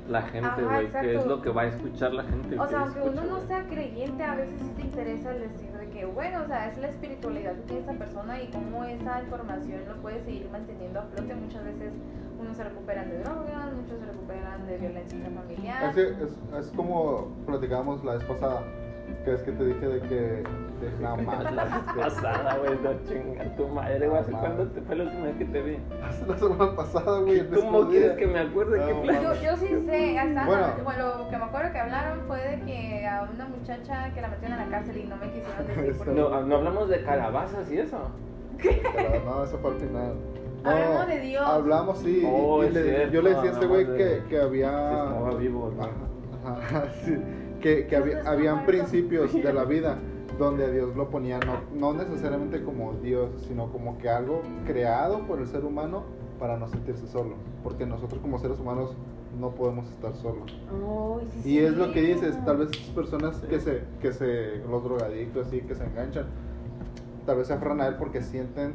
[0.09, 0.87] la gente, güey.
[0.91, 2.57] Qué es lo que va a escuchar la gente.
[2.59, 5.68] O sea, aunque uno no sea creyente, a veces sí te interesa el decir
[6.05, 9.95] bueno, o sea, es la espiritualidad que tiene esa persona y cómo esa información lo
[9.97, 11.35] puede seguir manteniendo a flote.
[11.35, 11.93] Muchas veces
[12.39, 15.17] unos se recuperan de drogas, muchos se recuperan de violencia
[15.93, 18.63] que es, es como platicábamos la vez pasada.
[19.29, 20.43] Que es que te dije de que.
[20.81, 21.83] De mala.
[21.99, 24.19] pasada, güey, no chinga tu madre, güey.
[24.21, 25.77] ¿Hace cuándo te fue la última vez que te vi?
[26.27, 27.47] La semana pasada, güey.
[27.47, 28.79] ¿Cómo quieres que me acuerde?
[28.83, 29.21] ¿Qué No, plan?
[29.21, 30.67] Yo, yo sí sé, hasta Bueno.
[30.83, 31.17] bueno.
[31.19, 34.57] lo que me acuerdo que hablaron fue de que a una muchacha que la metieron
[34.59, 36.11] a la cárcel y no me quisieron decir por qué.
[36.13, 37.97] No, no hablamos de calabazas y eso.
[38.57, 40.13] Pero no, eso fue al final.
[40.63, 41.43] No, Hablamos de Dios.
[41.45, 42.23] Hablamos, sí.
[42.27, 44.71] Oh, y le- cierto, yo le decía a este güey que, que había.
[44.71, 45.83] Si estaba vivo, ¿no?
[45.83, 47.15] Ajá, ajá, sí.
[47.59, 49.97] Que, que había- habían principios de la vida
[50.37, 55.25] donde a Dios lo ponía no, no necesariamente como Dios, sino como que algo creado
[55.27, 56.03] por el ser humano
[56.39, 57.35] para no sentirse solo.
[57.63, 58.95] Porque nosotros como seres humanos
[59.37, 60.43] no podemos estar solos.
[60.71, 64.57] Ay, sí, Y es lo que dices, tal vez esas personas que se, que se,
[64.69, 66.27] los drogadictos así, que se enganchan,
[67.25, 68.73] tal vez se aferran a él porque sienten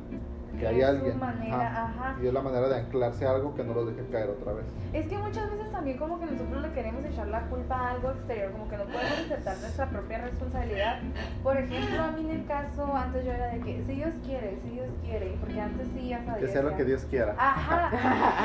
[0.59, 1.19] que hay alguien.
[1.19, 2.17] manera, ajá.
[2.23, 4.65] Y es la manera de anclarse a algo que no los deje caer otra vez.
[4.93, 8.11] Es que muchas veces también como que nosotros le queremos echar la culpa a algo
[8.11, 11.01] exterior, como que no podemos aceptar nuestra propia responsabilidad.
[11.43, 14.59] Por ejemplo, a mí en el caso, antes yo era de que si Dios quiere,
[14.63, 16.47] si Dios quiere, porque antes sí ya sabía.
[16.47, 17.35] Que sea lo que Dios quiera.
[17.39, 17.91] Ajá.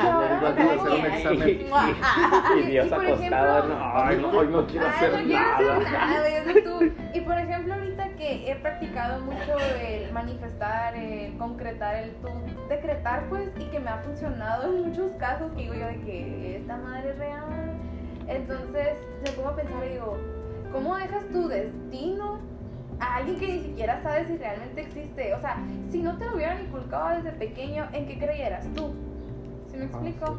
[0.02, 1.48] Y ahora Igual me que hacer un examen.
[2.58, 5.40] Y Dios Y acostado, ejemplo- no, ay, no, hoy no quiero Ay, hacer no quiero
[5.40, 5.76] nada.
[5.76, 6.28] hacer nada,
[6.64, 6.80] yo.
[7.14, 7.69] Y por ejemplo,
[8.46, 12.28] he practicado mucho el manifestar, el concretar, el tú
[12.68, 16.56] decretar, pues, y que me ha funcionado en muchos casos, que digo yo de que
[16.56, 17.72] esta madre es real.
[18.28, 18.88] Entonces,
[19.24, 20.16] me pongo a pensar y digo,
[20.72, 22.38] ¿cómo dejas tu destino
[23.00, 25.34] a alguien que ni siquiera sabe si realmente existe?
[25.34, 25.56] O sea,
[25.90, 28.92] si no te lo hubieran inculcado desde pequeño, ¿en qué creyeras tú?
[29.68, 30.38] ¿Sí me Ah, explico?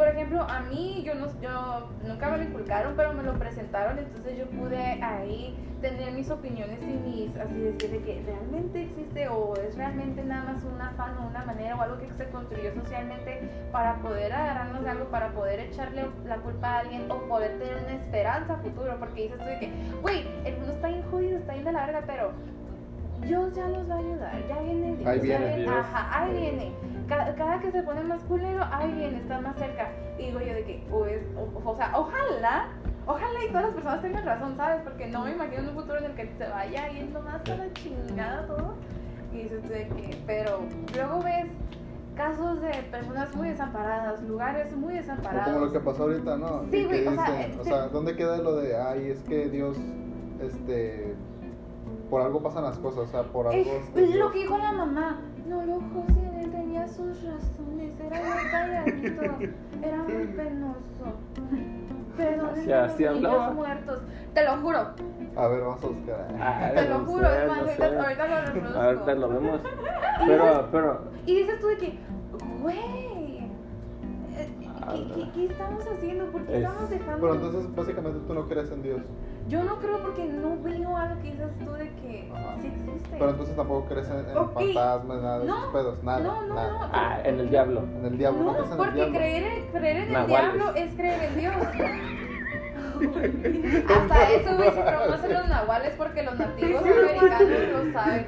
[0.00, 3.98] Por ejemplo, a mí, yo, no, yo nunca me lo inculcaron, pero me lo presentaron,
[3.98, 9.28] entonces yo pude ahí tener mis opiniones y mis, así decir, de que realmente existe
[9.28, 12.72] o es realmente nada más un afán o una manera o algo que se construyó
[12.76, 17.58] socialmente para poder agarrarnos de algo, para poder echarle la culpa a alguien o poder
[17.58, 21.02] tener una esperanza a futuro, porque dices tú de que, güey, el mundo está bien
[21.10, 22.32] jodido, está bien de la verga, pero
[23.20, 25.74] Dios ya nos va a ayudar, ya viene Dios, Ahí ya viene Dios.
[25.76, 26.72] ajá, ahí viene.
[27.10, 29.90] Cada, cada que se pone más culero, ahí viene, está más cerca.
[30.16, 32.68] Y digo yo de que, o, es, o, o sea, ojalá,
[33.06, 34.80] ojalá y todas las personas tengan razón, ¿sabes?
[34.84, 37.72] Porque no me imagino un futuro en el que se vaya yendo más a la
[37.72, 38.74] chingada todo.
[39.32, 40.60] Y dices de que, pero
[40.94, 41.46] luego ves
[42.14, 45.52] casos de personas muy desamparadas, lugares muy O desamparados.
[45.52, 46.62] como lo que pasó ahorita, ¿no?
[46.70, 49.48] Sí, güey, o sea, eh, o te- sea, ¿dónde queda lo de, ay, es que
[49.48, 49.76] Dios,
[50.40, 51.14] este,
[52.08, 53.58] por algo pasan las cosas, o sea, por algo...
[53.58, 55.20] Es este, lo que dijo la mamá.
[55.48, 56.29] No lo tenía
[56.90, 57.92] sus razones.
[58.00, 59.22] Era muy calladito,
[59.82, 61.16] era muy penoso.
[62.16, 63.50] Perdónenme Así- los niños hablaba.
[63.52, 64.00] muertos.
[64.34, 66.28] Te lo juro, A ver, vamos a buscar.
[66.40, 67.28] Ah, te lo no juro.
[67.28, 68.80] sé, es más, no ahorita, ahorita lo reproduzco.
[68.80, 69.60] Ahorita lo vemos.
[70.26, 71.98] Pero, pero, Y dices tú de que,
[72.60, 72.76] güey,
[74.36, 74.48] eh,
[74.90, 76.24] ¿qué, qué, qué estamos haciendo?
[76.26, 77.20] ¿Por qué Es- estamos dejando?
[77.20, 79.00] Pero entonces, básicamente, tú no crees en Dios.
[79.50, 82.54] Yo no creo porque no veo algo que dices tú de que Ajá.
[82.62, 83.16] sí existe.
[83.18, 86.54] Pero entonces tampoco crees en, en fantasmas, nada de No, esos pedos, nada, no, no,
[86.54, 86.70] nada.
[86.70, 86.88] no.
[86.92, 87.82] ah, en el diablo.
[87.98, 89.14] En el diablo, no, No, crees en el porque diablo.
[89.18, 91.54] creer en, creer en el diablo es creer en Dios.
[93.00, 98.26] Hasta eso, güey, si conocen los nahuales porque los nativos americanos lo saben.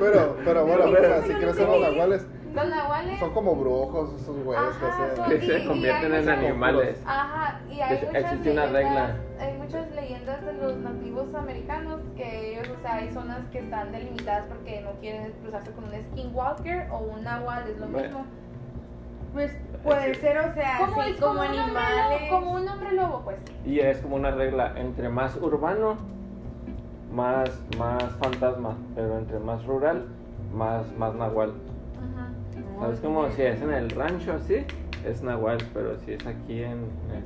[0.00, 3.18] Pero, pero bueno, pero si no crees en los nahuales, Los nahuales.
[3.20, 5.24] son como brujos, esos güeyes que hacen...
[5.38, 7.02] Que y- se convierten hay en muchas- animales.
[7.06, 9.16] Ajá, y hay Es- muchas existe una leyendas, regla.
[9.40, 13.92] hay muchas leyendas de los nativos americanos que ellos, o sea, hay zonas que están
[13.92, 18.08] delimitadas porque no quieren cruzarse con un skinwalker o un nahual, es lo Bueno.
[18.08, 18.24] mismo.
[19.34, 19.52] Pues
[19.84, 22.20] puede ser, o sea, Como, sí, es como como, un hombre animales.
[22.30, 23.36] lobo, como un hombre lobo, pues.
[23.66, 25.98] Y es como una regla, entre más urbano,
[27.12, 30.06] más, más fantasma, pero entre más rural,
[30.54, 31.52] más, más nahual.
[32.80, 34.64] ¿Sabes como si es en el rancho así?
[35.04, 37.24] Es nahual, pero si es aquí en, en,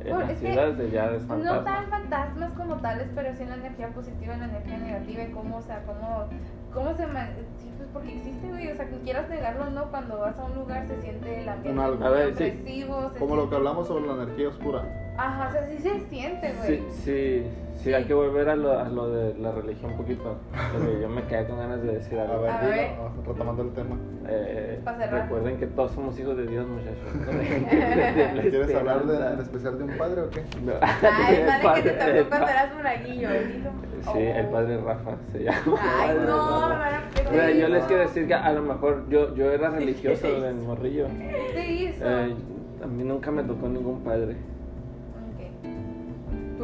[0.00, 1.64] en Bueno, la es que ciudad de ya es No fantasma.
[1.64, 5.56] tan fantasmas como tales, pero sí la energía positiva y la energía negativa y cómo,
[5.56, 6.24] o sea, cómo,
[6.72, 7.06] cómo se...
[7.06, 10.44] man- sí, pues porque existe, güey, o sea, que quieras negarlo no, cuando vas a
[10.44, 11.96] un lugar se siente el ambiente Un algo.
[11.98, 12.62] muy A ver, sí.
[12.62, 14.82] se Como lo que hablamos sobre la energía oscura.
[15.16, 16.78] Ajá, o sea, sí se siente, güey.
[16.78, 17.42] Sí, sí,
[17.76, 20.36] sí, hay que volver a lo, a lo de la religión un poquito.
[20.72, 22.42] Porque yo me quedé con ganas de decir A algo.
[22.42, 22.90] ver, A dilo, ver.
[23.00, 23.96] ah, retomando el tema.
[24.28, 25.22] Eh, Pa' cerrar.
[25.22, 26.98] recuerden que todos somos hijos de Dios, muchachos.
[28.40, 30.42] ¿Quieres hablar de, en especial de un padre o qué?
[30.64, 30.72] No.
[30.80, 33.70] Ay, El padre que te tocó cuando eras monaguillo, dilo.
[34.12, 35.58] Sí, el padre Rafa se llama.
[35.80, 36.74] Ay, Padre no, Rafa.
[36.90, 40.26] hermano, qué Mira, yo les quiero decir que a lo mejor yo, yo era religioso
[40.40, 41.06] de morrillo.
[41.52, 42.04] ¿Qué hizo?
[42.04, 42.34] Eh,
[42.82, 44.36] a mí nunca me tocó ningún padre.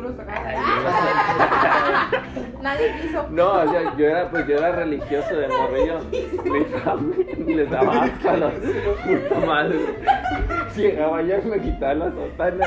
[0.00, 0.02] Ok.
[0.02, 0.54] Tú los tocabas.
[2.62, 3.26] Nadie quiso.
[3.30, 5.98] No, yo, yo era pues yo era religioso de morrillo.
[6.44, 9.78] Mi familia les daba asco a los puta madre.
[10.76, 12.66] Llegaba yo me quitaba la sotana.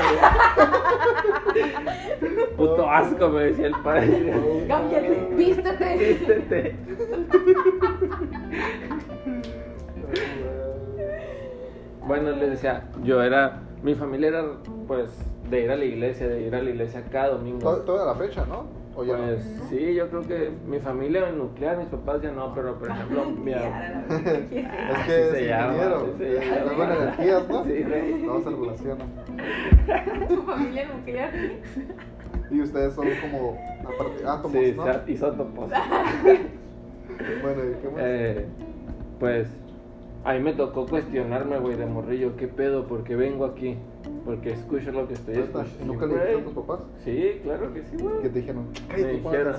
[2.56, 4.66] Puto asco me decía el padre.
[4.68, 5.96] Cámbiate, vístete.
[5.96, 6.76] Vístete.
[12.06, 14.44] Bueno, les decía, yo era, mi familia era
[14.86, 15.10] pues
[15.50, 17.58] de ir a la iglesia, de ir a la iglesia cada domingo.
[17.60, 18.64] Todo- Toda la fecha, ¿no?
[18.96, 19.24] O ya no?
[19.24, 23.24] Pues sí, yo creo que mi familia nuclear, mis papás ya no, pero por ejemplo,
[23.30, 23.78] mi Ya, ab- la
[24.16, 26.06] verdad, ¿qué es que es ingeniero.
[26.64, 27.64] luego en energías, ¿no?
[27.64, 28.22] Sí, güey.
[28.22, 29.08] No se relacionan.
[30.28, 31.30] Tu familia nuclear.
[32.50, 34.84] Y ustedes son como aparte, átomos, Sí, ¿no?
[35.12, 35.70] isótopos.
[37.42, 37.98] Bueno, ¿y qué más?
[37.98, 38.46] Eh,
[39.20, 39.48] pues
[40.24, 42.86] a mí me tocó cuestionarme, güey, de morrillo, ¿qué pedo?
[42.86, 43.76] ¿Por qué vengo aquí?
[44.24, 45.84] Porque escucho lo que estoy escuchando.
[45.84, 46.80] ¿Nunca le dijiste a tus papás?
[47.04, 48.22] Sí, claro que sí, güey.
[48.22, 49.54] Que te dijeron, pon dijeron.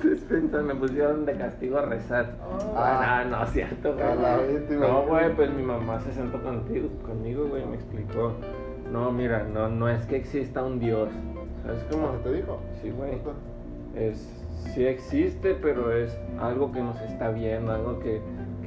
[0.00, 2.34] se pensan, me pusieron de castigo a rezar.
[2.74, 4.78] Ah, no, no es cierto, güey.
[4.78, 8.32] No, güey, pues mi mamá se sentó contigo, conmigo, güey, y me explicó.
[8.90, 11.10] No, mira, no, no es que exista un Dios.
[11.62, 12.08] ¿Sabes cómo?
[12.08, 12.58] ¿Cómo te dijo?
[12.80, 13.18] Sí, güey.
[13.94, 14.16] Es,
[14.74, 18.20] sí existe, pero es algo que nos está viendo, algo que,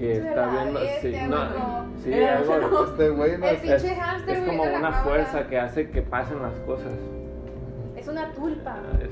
[0.08, 0.80] que está viendo.
[0.80, 2.58] Sí, bestia, no, sí, algo.
[2.70, 2.84] no.
[2.86, 3.62] Este güey no El es...
[3.62, 6.94] pinche Es, es como una fuerza que hace que pasen las cosas.
[7.96, 8.78] Es una tulpa.
[9.02, 9.10] Es-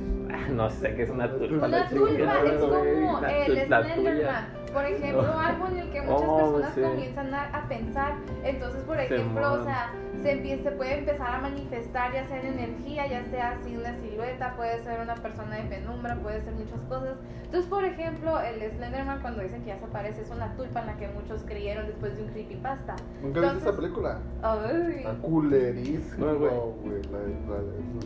[0.51, 1.67] no sé qué es una tulpa.
[1.67, 4.61] Una tulpa es como el Slenderman.
[4.73, 6.81] Por ejemplo, algo en el que muchas Oh, personas sí.
[6.81, 8.13] comienzan a, a pensar.
[8.43, 12.47] Entonces, por ejemplo, o sea, se, empieza, se puede empezar a manifestar ya sea en
[12.59, 16.79] energía, ya sea así una silueta, puede ser una persona de penumbra, puede ser muchas
[16.89, 17.15] cosas.
[17.45, 20.87] Entonces, por ejemplo, el Slenderman cuando dicen que ya se aparece es una tulpa en
[20.87, 22.95] la que muchos creyeron después de un creepypasta.
[23.21, 24.19] ¿Nunca viste esa película?
[24.41, 24.95] Ay.
[24.99, 27.01] Está culerísimo, No, güey.
[27.11, 27.19] La,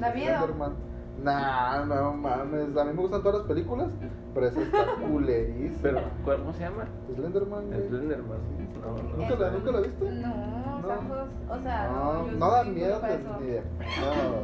[0.02, 0.36] la, ¿Da miedo?
[0.38, 0.74] Slenderman.
[1.24, 2.76] Nah, no mames.
[2.76, 3.88] A mí me gustan todas las películas,
[4.34, 5.80] pero esa está culerísima.
[5.82, 6.86] Pero, ¿cuál- ¿cómo se llama?
[7.16, 7.64] Slenderman.
[7.88, 8.38] Slenderman.
[8.82, 9.18] No, no.
[9.18, 10.12] ¿Nunca la, ¿Nunca la viste?
[10.12, 10.96] No, No.
[10.96, 11.90] Sajos, o sea,
[12.38, 13.62] No, da miedo para ni de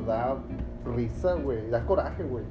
[0.07, 0.35] da
[0.95, 2.43] risa, güey, da coraje, güey.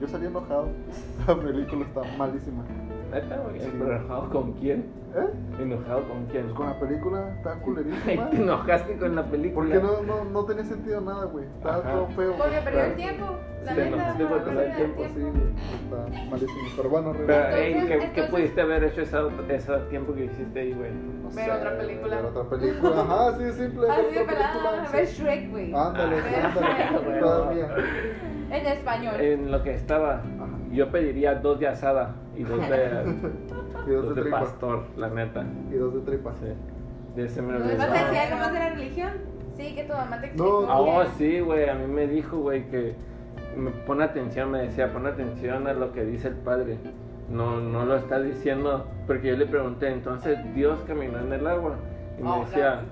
[0.00, 0.68] Yo salí enojado.
[1.26, 2.64] La película está malísima.
[3.12, 3.60] ¿Neta, güey?
[3.60, 3.68] Sí.
[3.78, 4.86] ¿Pero enojado con quién?
[5.14, 5.62] ¿Eh?
[5.62, 6.44] ¿Enojado con quién?
[6.44, 8.30] Pues con la película está culerísima.
[8.30, 9.68] te enojaste con la película.
[9.80, 11.44] Porque no, no, no tenía sentido nada, güey.
[11.46, 11.92] Estaba Ajá.
[11.92, 12.34] todo feo.
[12.36, 13.24] Porque perdió el tiempo.
[13.66, 15.32] La Te neta, enojaste por porque perder perdió el sí, tiempo.
[15.40, 15.52] güey.
[15.82, 16.68] Está malísimo.
[16.76, 17.56] Pero bueno, Pero, regresando.
[17.56, 20.90] ey, ¿qué, Entonces- qué pudiste haber hecho ese, ese tiempo que hiciste ahí, güey?
[20.92, 22.16] No ver otra película.
[22.16, 23.00] Ver otra película.
[23.00, 23.90] Ajá, sí, simple.
[23.90, 25.22] Así ver de pelada, ver sí.
[25.22, 25.74] Shrek, güey.
[25.74, 27.04] Ándale, Ah, ándale.
[27.04, 27.20] bueno.
[27.26, 27.68] Todavía.
[28.50, 29.20] En español.
[29.20, 30.22] En lo que estaba,
[30.70, 32.66] yo pediría dos de asada y dos de,
[33.88, 35.44] Y dos dos de de pastor, la neta.
[35.72, 36.32] Y dos de tripa.
[36.34, 36.46] Sí.
[37.16, 37.94] De ese me No, lo es ¿Vas a No.
[38.04, 39.10] decir algo más de la religión?
[39.56, 40.66] Sí, que tu mamá te No, explicó.
[40.68, 42.94] Ah, oh, sí, güey, a mí me dijo, güey, que
[43.56, 46.78] me pone atención, me decía, pon atención a lo que dice el padre.
[47.30, 51.76] No, no lo está diciendo, porque yo le pregunté, entonces Dios caminó en el agua.
[52.18, 52.82] Y me Oh, decía,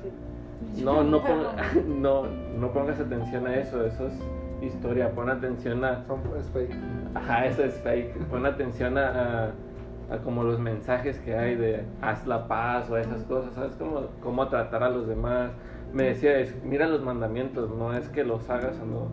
[0.83, 1.55] no, no, ponga-
[1.87, 2.24] no,
[2.59, 4.14] no pongas atención a eso, eso es
[4.62, 6.74] historia, pon atención a, Son, es fake.
[7.14, 8.16] Ajá, eso es fake.
[8.31, 12.96] Pon atención a, a, a como los mensajes que hay de haz la paz o
[12.96, 13.74] esas cosas, ¿sabes?
[13.79, 15.50] Cómo, cómo tratar a los demás.
[15.92, 19.07] Me decía, es, mira los mandamientos, no es que los hagas o no.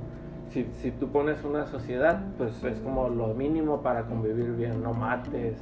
[0.51, 4.83] Si, si tú pones una sociedad, pues es como lo mínimo para convivir bien.
[4.83, 5.57] No mates,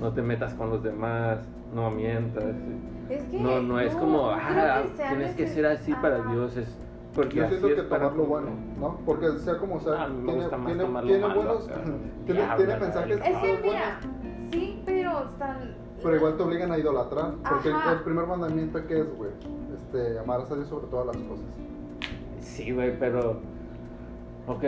[0.00, 1.38] no te metas con los demás,
[1.74, 2.54] no mientas.
[3.10, 6.32] Es que No, no es no, como, ah, que tienes que ser así para Ajá.
[6.32, 6.56] Dios.
[6.56, 6.68] Es
[7.14, 8.98] porque Yo así siento que es para tomar lo bueno, ¿no?
[9.04, 11.66] Porque sea como sea, Ah, me tiene, gusta más tiene, tomar lo tiene malo, buenos,
[12.24, 13.16] tiene, Ya, tiene mensajes.
[13.16, 15.74] Es que mira, buenos, sí, pero están.
[16.02, 17.92] pero igual te obligan a idolatrar, porque Ajá.
[17.94, 19.32] el primer mandamiento que es, güey,
[19.76, 21.44] este, amarás a Dios sobre todas las cosas.
[22.40, 23.40] Sí, güey, pero.
[24.50, 24.64] Ok.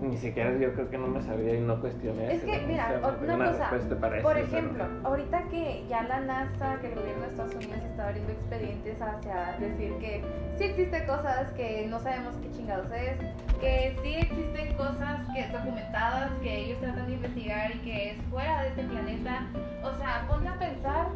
[0.00, 2.34] Ni siquiera yo creo que no me sabía y no cuestioné.
[2.34, 6.78] Es que, mira, una cosa, para Por eso, pero- ejemplo, ahorita que ya la NASA,
[6.80, 10.22] que el gobierno de Estados Unidos está abriendo expedientes hacia decir que
[10.58, 13.16] sí existen cosas que no sabemos qué chingados es,
[13.58, 18.62] que sí existen cosas que documentadas que ellos tratan de investigar y que es fuera
[18.62, 19.46] de este planeta.
[19.82, 21.06] O sea, ponte a pensar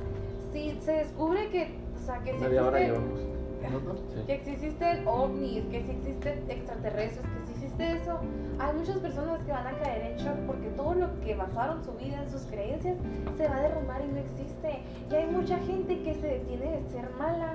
[0.52, 3.30] si se descubre que, o sea, que sí existen-.
[3.60, 4.22] Sí.
[4.26, 7.39] que existen ovnis, que si existen extraterrestres, que
[7.78, 8.18] eso,
[8.58, 11.92] hay muchas personas que van a caer en shock porque todo lo que basaron su
[11.92, 12.96] vida en sus creencias
[13.36, 14.82] se va a derrumbar y no existe.
[15.10, 17.52] Y hay mucha gente que se detiene de ser mala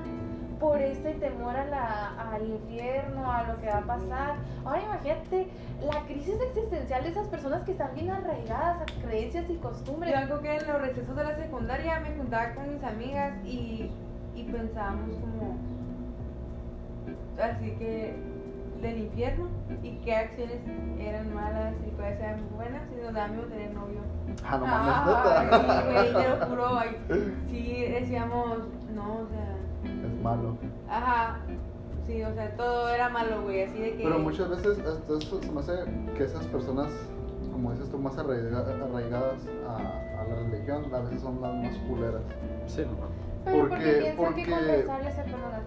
[0.60, 4.36] por ese temor a la- al infierno, a lo que va a pasar.
[4.64, 5.48] Ahora imagínate
[5.82, 10.14] la crisis existencial de esas personas que están bien arraigadas a creencias y costumbres.
[10.14, 13.92] Yo algo que en los recesos de la secundaria me juntaba con mis amigas y,
[14.34, 15.58] y pensábamos como
[17.42, 18.16] así que
[18.86, 19.48] del infierno
[19.82, 20.60] y qué acciones
[21.00, 24.00] eran malas y cuáles eran buenas y nos daba miedo tener novio.
[24.44, 25.84] Ah, no mames, sí, neta.
[25.92, 26.98] güey, te lo juro, ay,
[27.48, 28.58] sí decíamos,
[28.94, 29.56] no, o sea,
[30.08, 30.58] Es malo.
[30.90, 31.38] ajá,
[32.06, 34.04] sí, o sea, todo era malo, güey, así de que...
[34.04, 35.74] Pero muchas veces esto, esto se me hace
[36.18, 36.90] que esas personas,
[37.52, 41.78] como dices tú, más arraiga- arraigadas a, a la religión, a veces son las más
[41.90, 42.22] culeras.
[42.68, 43.08] Sí, no.
[43.46, 44.84] Pero porque- porque, porque- que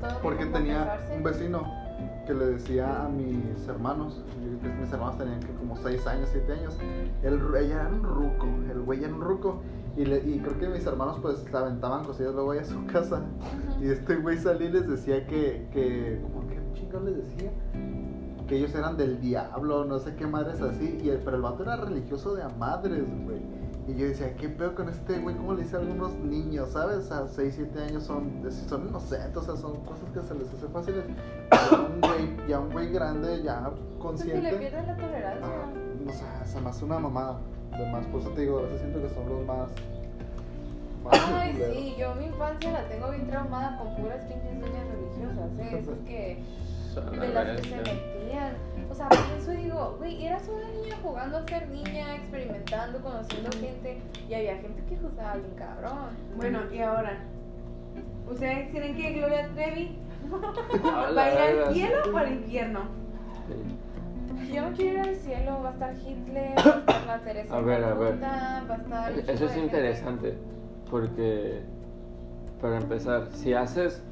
[0.01, 0.21] todo.
[0.23, 1.88] Porque que tenía un vecino
[2.29, 4.23] que le decía a mis hermanos,
[4.81, 6.77] mis hermanos tenían que como 6 años, 7 años,
[7.23, 9.63] el, ella era un ruco, el güey era un ruco,
[9.97, 13.23] y, le- y creo que mis hermanos pues aventaban cosillas luego ahí a su casa,
[13.81, 17.51] y este güey salía y les decía que, que como que chingón les decía,
[18.47, 21.63] que ellos eran del diablo, no sé qué madres así, y el, pero el vato
[21.63, 23.41] era religioso de a madres, güey.
[23.89, 25.35] Y yo decía, ¿qué pedo con este güey?
[25.35, 27.11] ¿Cómo le dice a algunos niños, sabes?
[27.11, 30.69] A 6, 7 años son, son inocentes, o sea, son cosas que se les hace
[30.69, 31.05] fáciles.
[31.51, 34.57] Ya un güey, ya un güey grande, ya Pues si le consciente.
[34.59, 35.47] pierden la tolerancia.
[35.47, 35.73] Ajá,
[36.07, 37.39] o sea, se me hace una mamada.
[37.79, 39.69] De más, por eso te digo, a veces siento que son los más.
[41.05, 41.77] más Ay, culeros.
[41.77, 45.79] sí, yo mi infancia la tengo bien traumada con puras pinches niñas religiosas, ¿eh?
[45.79, 48.53] Esas que, de las que se metían.
[48.99, 53.49] O sea, por eso digo, güey, eras una niña jugando a ser niña, experimentando, conociendo
[53.61, 56.09] gente, y había gente que juzgaba bien cabrón.
[56.37, 57.21] Bueno, y ahora,
[58.29, 59.97] ¿ustedes creen que Gloria Trevi
[60.85, 62.81] va a ir al cielo o al infierno?
[64.53, 67.57] Yo no quiero ir al cielo, va a estar Hitler, va a estar la Teresa
[67.57, 68.21] A ver, a ver.
[68.21, 69.31] Va a estar...
[69.31, 70.35] Eso es interesante
[70.91, 71.61] porque,
[72.61, 74.03] para empezar, si haces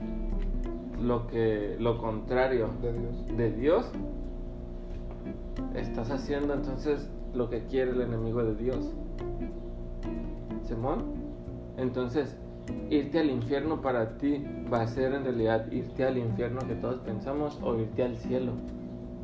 [1.03, 3.37] lo que lo contrario De Dios.
[3.37, 3.93] de Dios,
[5.75, 8.95] estás haciendo entonces lo que quiere el enemigo de Dios.
[10.63, 11.05] Simón,
[11.77, 12.37] entonces
[12.91, 16.99] irte al infierno para ti va a ser en realidad irte al infierno que todos
[17.01, 18.53] pensamos o irte al cielo,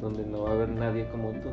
[0.00, 1.48] donde no va a haber nadie como tú.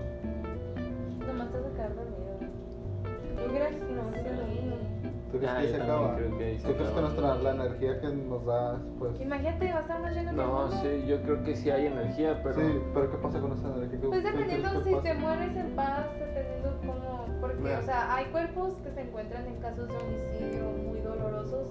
[5.40, 6.16] ¿Tú crees Ah, yo se acaba?
[6.16, 7.02] creo que ahí se ¿Tú crees que acaba.
[7.02, 9.22] nuestra, la energía que nos da, pues...
[9.22, 12.56] Imagínate, va a estar más lleno No, sí, yo creo que sí hay energía, pero
[12.56, 14.00] Sí, pero ¿qué pasa con esa energía?
[14.02, 15.04] ¿Qué- Pues dependiendo si pasa?
[15.04, 17.26] te mueres en paz, dependiendo cómo.
[17.40, 17.80] Porque, Mira.
[17.80, 21.70] o sea, hay cuerpos que se encuentran en casos de homicidio muy dolorosos.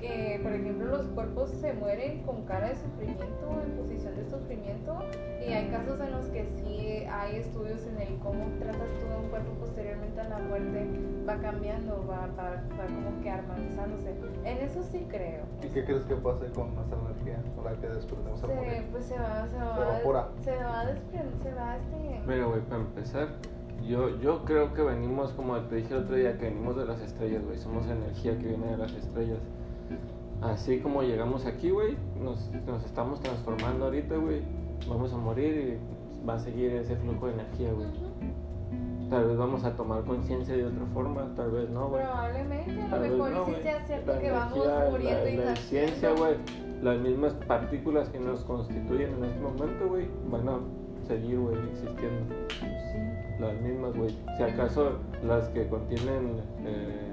[0.00, 4.98] Que, por ejemplo, los cuerpos se mueren con cara de sufrimiento, en posición de sufrimiento.
[5.46, 9.18] Y hay casos en los que sí hay estudios en el cómo tratas tú a
[9.18, 10.86] un cuerpo posteriormente a la muerte.
[11.28, 14.14] Va cambiando, va, va, va como que armonizándose.
[14.44, 15.42] En eso sí creo.
[15.62, 17.42] ¿Y qué crees que pase con nuestra energía?
[17.54, 18.88] Con la que desprendemos al Se, morir.
[18.90, 20.28] pues se va, se va, Se evapora.
[20.42, 22.20] se va a desprender, se va este.
[22.26, 23.28] Mira, güey, para empezar,
[23.86, 27.00] yo, yo creo que venimos, como te dije el otro día, que venimos de las
[27.02, 27.58] estrellas, güey.
[27.58, 29.38] Somos energía que viene de las estrellas.
[30.42, 34.42] Así como llegamos aquí, güey, nos, nos estamos transformando ahorita, güey.
[34.88, 37.88] Vamos a morir y va a seguir ese flujo de energía, güey.
[39.10, 42.02] Tal vez vamos a tomar conciencia de otra forma, tal vez no, güey.
[42.02, 44.58] Probablemente, a lo mejor no, sí sea cierto La que vamos
[44.90, 46.36] muriendo la, y la ciencia, güey,
[46.80, 50.58] las mismas partículas que nos constituyen en este momento, güey, van a
[51.06, 52.34] seguir, güey, existiendo.
[53.40, 54.16] Las mismas, güey.
[54.36, 54.92] Si acaso
[55.26, 57.10] las que contienen eh,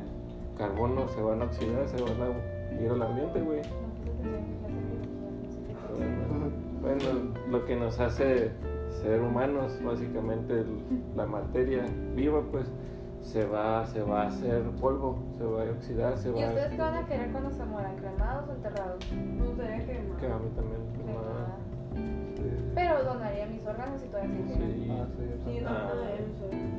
[0.58, 3.62] carbono se van a oxidar, se van a ir al ambiente, güey.
[6.82, 7.04] Bueno,
[7.50, 8.52] lo que nos hace
[9.02, 10.80] ser humanos, básicamente el-
[11.16, 12.72] la materia viva, pues
[13.22, 16.48] se va, se va a hacer polvo, se va a oxidar, se ¿Y va a...
[16.50, 17.96] ustedes qué van a querer cuando se mueran?
[17.98, 19.12] ¿Cremados o enterrados?
[19.12, 20.82] Me gustaría que Que a mí también.
[20.94, 21.58] Cremada.
[22.36, 22.72] Sí.
[22.76, 24.98] Pero donaría mis órganos y todavía Sí, existieran.
[25.02, 25.64] Ah, sí, Sí, también.
[25.64, 25.74] no, Ah.
[25.74, 26.08] no, no, no.
[26.16, 26.77] sí, sí.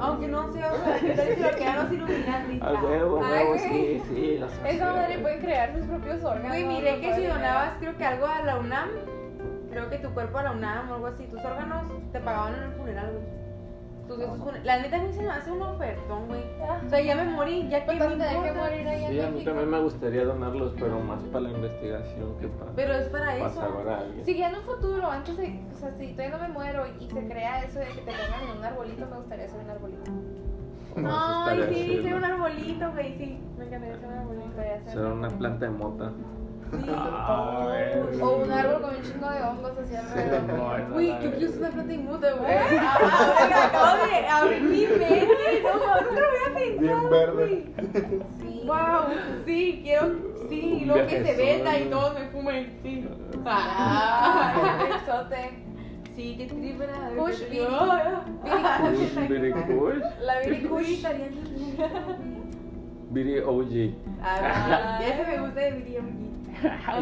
[0.00, 2.60] Aunque no sea, o sea, ¿qué tal si lo quedaron sin Illuminati?
[2.62, 4.38] A huevo, a huevo, sí, sí.
[4.38, 5.18] las Esa madre sociedades.
[5.18, 6.48] puede crear sus propios órganos.
[6.48, 8.88] Güey, miré que si donabas, creo que algo a la UNAM,
[9.70, 12.62] creo que tu cuerpo a la UNAM o algo así, tus órganos te pagaban en
[12.64, 13.43] el funeral, güey.
[14.08, 16.42] Tus esos fune- La neta a mí se me hace un ofertón, güey.
[16.56, 16.84] crear.
[16.84, 19.18] O sea, ya me morí, ya que Pues me a tener que morir ahí Sí,
[19.18, 19.50] en a mí México.
[19.50, 23.60] también me gustaría donarlos, pero más para la investigación que para, Pero es para eso.
[23.60, 24.24] salvar a alguien.
[24.24, 27.08] Si ya en un futuro, antes de, o sea, si todavía no me muero y
[27.08, 30.10] se crea eso de que te pongan en un arbolito, me gustaría ser un arbolito.
[30.96, 32.02] No, eso Ay, estaría sí, chido.
[32.04, 33.38] ser un arbolito, güey, sí.
[33.58, 34.46] Me encantaría ser un Me arbolito.
[34.46, 36.12] gustaría ser Ser una planta de mota.
[36.82, 38.20] Sí.
[38.20, 40.92] O un árbol con un chingo de hongos así alrededor.
[40.92, 42.52] Güey, yo quiero ser una planta inmunda, güey.
[43.64, 45.62] Acabo de abrir mi mente.
[45.62, 46.80] No, no lo había pensado.
[46.80, 47.66] Bien verde.
[48.40, 48.62] Sí.
[48.66, 49.14] Wow,
[49.44, 50.34] sí, quiero.
[50.48, 52.78] Sí, luego que se venda y todos me fumen.
[52.82, 53.08] Sí.
[53.46, 55.64] Ah, besote.
[56.14, 56.86] Sí, qué triple.
[57.16, 57.66] Kush, Viri.
[58.46, 60.02] Kush, Viri Kush.
[60.20, 61.28] La Viri Kush estaría
[63.10, 63.94] Viri OG.
[64.22, 65.98] Ah, ya se me gusta de Viri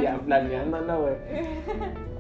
[0.03, 1.15] ya planeándola, güey.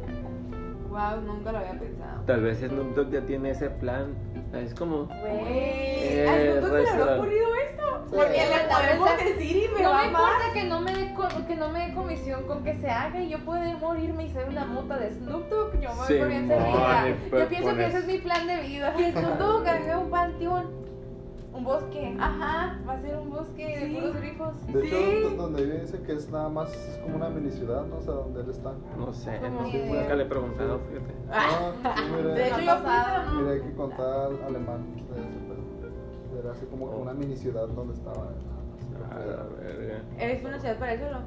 [0.92, 2.20] Wow, nunca lo había pensado.
[2.26, 4.14] Tal vez Snoop Dogg ya tiene ese plan.
[4.52, 5.06] Es como.
[5.06, 7.82] Güey, Eh, ¿a nosotros se le habrá ocurrido esto?
[8.10, 8.14] Sí.
[8.14, 10.22] Porque le La podemos verdad, decir y me No va me a amar.
[10.22, 11.14] importa que no me, dé
[11.48, 14.46] que no me dé comisión con que se haga y yo pueda morirme y ser
[14.50, 15.80] una mota de Snoop Dogg.
[15.80, 17.06] Yo me voy por bien servida.
[17.32, 18.94] Yo pienso que ese es mi plan de vida.
[18.94, 20.21] Que Snoop Dogg haga un panteón.
[21.62, 22.16] Un bosque.
[22.18, 22.76] Ajá.
[22.88, 23.94] Va a ser un bosque Sí.
[23.94, 24.66] de puros grifos.
[24.66, 25.22] De hecho, Sí.
[25.22, 28.10] do- donde vive dice que es nada más, es como una mini ciudad, no sé
[28.10, 28.72] dónde él está.
[28.98, 31.14] No sé, no sé, de- nunca le he preguntado, fíjate.
[31.30, 33.40] Ah, sí, De hecho, yo pero no.
[33.42, 36.40] mira que contaba alemán de ese pedo.
[36.42, 38.28] Era así como que una mini ciudad donde estaba.
[39.12, 39.46] A la.
[40.18, 41.18] ¿Eres una ciudad para eso no?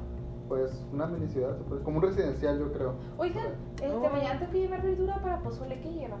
[0.48, 2.94] Pues una mini ciudad, como un residencial, yo creo.
[3.16, 4.00] Oigan, este, Oh.
[4.10, 5.80] mañana tengo que llevar verdura para pozole.
[5.80, 6.16] ¿Qué lleva?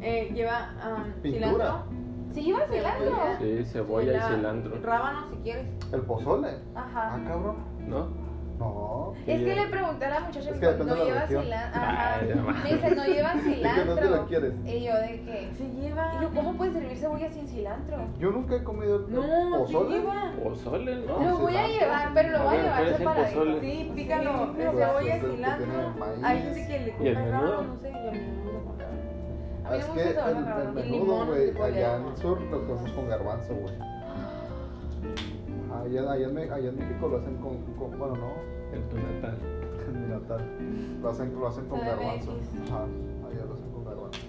[0.00, 1.48] Eh, lleva um, Pintura.
[1.50, 2.07] cilantro.
[2.32, 3.18] ¿Sí lleva cilantro?
[3.40, 4.80] Sí, cebolla y la- cilantro.
[4.82, 5.66] Rábano si quieres.
[5.92, 6.48] El pozole.
[6.74, 7.14] Ajá.
[7.14, 7.56] Ah, cabrón.
[7.86, 8.28] ¿No?
[8.58, 9.12] No.
[9.24, 11.80] Es que le pregunté a la muchacha, Es que no de lleva cilantro.
[11.80, 12.20] Ajá.
[12.64, 13.94] Me dice, no lleva ¿Y que cilantro.
[13.94, 14.52] dónde la quieres?
[14.64, 15.50] Y yo de que.
[15.56, 16.14] Se lleva.
[16.18, 17.98] Y yo, ¿cómo puedes servir cebolla sin cilantro?
[18.18, 19.98] Yo nunca he comido el No, pozole.
[20.00, 20.32] lleva.
[20.42, 21.20] Pozole, ¿no?
[21.22, 23.38] Lo voy a llevar, pero lo voy a ver, llevar ¿cuál es el separadito.
[23.40, 23.60] pozole?
[23.60, 24.52] Sí, pícalo.
[24.54, 25.94] De cebolla, es el que cilantro.
[26.24, 27.92] Hay gente que le ¿Y el compra rábano, no sé.
[27.92, 28.10] Yo
[29.68, 30.70] A mí Es que me el, gusta el el rábano.
[30.80, 33.74] Y menudo, güey, allá en el sur lo hacemos con garbanzo, güey.
[35.70, 38.32] Ajá, Allá, allá, en, Me- allá en México lo hacen con, con- bueno, no,
[38.76, 39.38] En tu natal.
[39.86, 40.40] en mi natal.
[41.02, 42.32] Lo hacen, lo hacen con garbanzo.
[42.66, 42.84] Ajá,
[43.30, 44.20] allá lo hacen con garbanzo.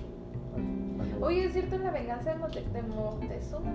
[1.21, 3.71] Oye, ¿es cierto en la venganza de, Monte de Moctezuma?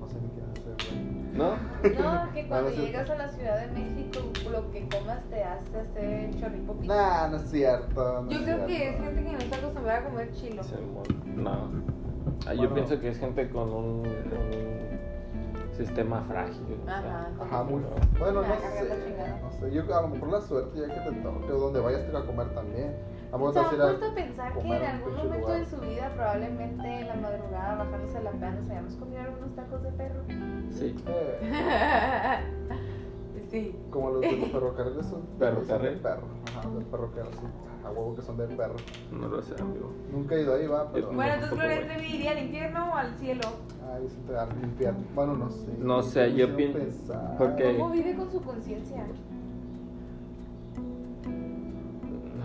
[0.00, 1.17] No sé ni es ese güey.
[1.38, 1.50] ¿No?
[1.52, 4.20] No, que cuando No, no es llegas a la Ciudad de México,
[4.50, 6.94] lo que comas te hace hacer chorripo pizza.
[6.94, 8.22] Nah, no es cierto.
[8.22, 9.04] no Yo es creo que es cierto.
[9.04, 10.62] gente que no está acostumbrada a comer chilo.
[11.36, 11.68] No.
[12.46, 12.74] Ah, yo Bueno.
[12.74, 16.78] pienso que es gente con un, un sistema frágil.
[16.82, 17.30] o sea, Ajá.
[17.40, 17.82] Ajá, muy.
[18.18, 19.40] Bueno, no sé.
[19.42, 19.72] No sé.
[19.74, 22.16] Yo a lo mejor la suerte ya que te toque, o donde vayas a ir
[22.16, 22.94] a comer también.
[23.30, 25.58] A O sea, gusta pensar que en algún momento lugar.
[25.60, 29.82] de su vida, probablemente en la madrugada, bajándose la pena, nos hayamos comido algunos tacos
[29.82, 30.22] de perro.
[30.70, 30.96] Sí.
[31.06, 32.38] Eh,
[33.50, 33.76] sí.
[33.90, 35.98] como los de los ferrocarriles son Perro son de carril.
[36.00, 36.22] perro.
[36.56, 37.46] Ajá, del perro que así.
[37.84, 38.76] A huevo que son de perro.
[39.12, 39.92] No lo sé, amigo.
[40.10, 41.06] Nunca he ido ahí, va, pero.
[41.12, 41.86] Bueno, No, entonces Gloria.
[41.94, 43.42] Trevi iría al infierno o al cielo.
[43.94, 45.00] Ay, se te da al infierno.
[45.14, 45.66] Bueno, no sé.
[45.78, 49.04] No sé, yo pienso- porque- ¿Cómo vive con su conciencia?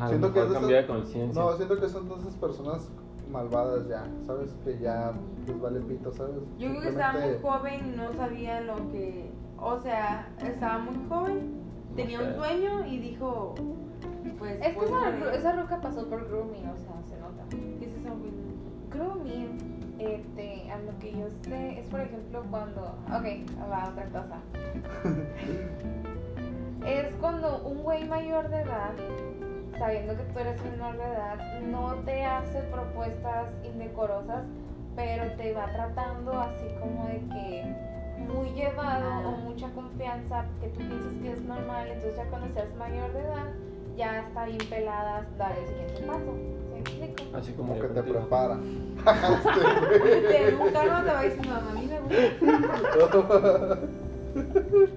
[0.08, 1.41] Siento que es de conciencia.
[1.41, 2.89] No, siento que son esas personas
[3.32, 4.56] malvadas ya, ¿sabes?
[4.64, 5.14] Que ya
[5.47, 6.36] les vale pito, ¿sabes?
[6.58, 9.32] Yo creo que estaba muy joven y no sabía lo que.
[9.58, 11.62] O sea, estaba muy joven,
[11.95, 13.56] tenía un sueño y dijo.
[14.38, 14.60] Pues.
[14.62, 17.43] Es que voy esa, esa roca pasó por grooming, o sea, se nota.
[17.49, 18.10] ¿Qué es eso?
[18.91, 19.58] Grooming,
[19.99, 22.82] este, a lo que yo sé, es por ejemplo cuando.
[23.08, 23.26] Ok,
[23.72, 24.38] va otra cosa.
[26.86, 28.93] es cuando un güey mayor de edad,
[29.78, 34.43] sabiendo que tú eres menor de edad, no te hace propuestas indecorosas,
[34.95, 37.63] pero te va tratando así como de que
[38.32, 39.28] muy llevado Ah.
[39.28, 43.19] o mucha confianza que tú piensas que es normal, entonces ya cuando seas mayor de
[43.19, 43.47] edad,
[43.97, 46.34] ya está bien pelada dar el siguiente paso.
[47.34, 48.57] Así como, que te prepara.
[48.57, 53.80] Te buscaron, te va diciendo, a mí me gusta.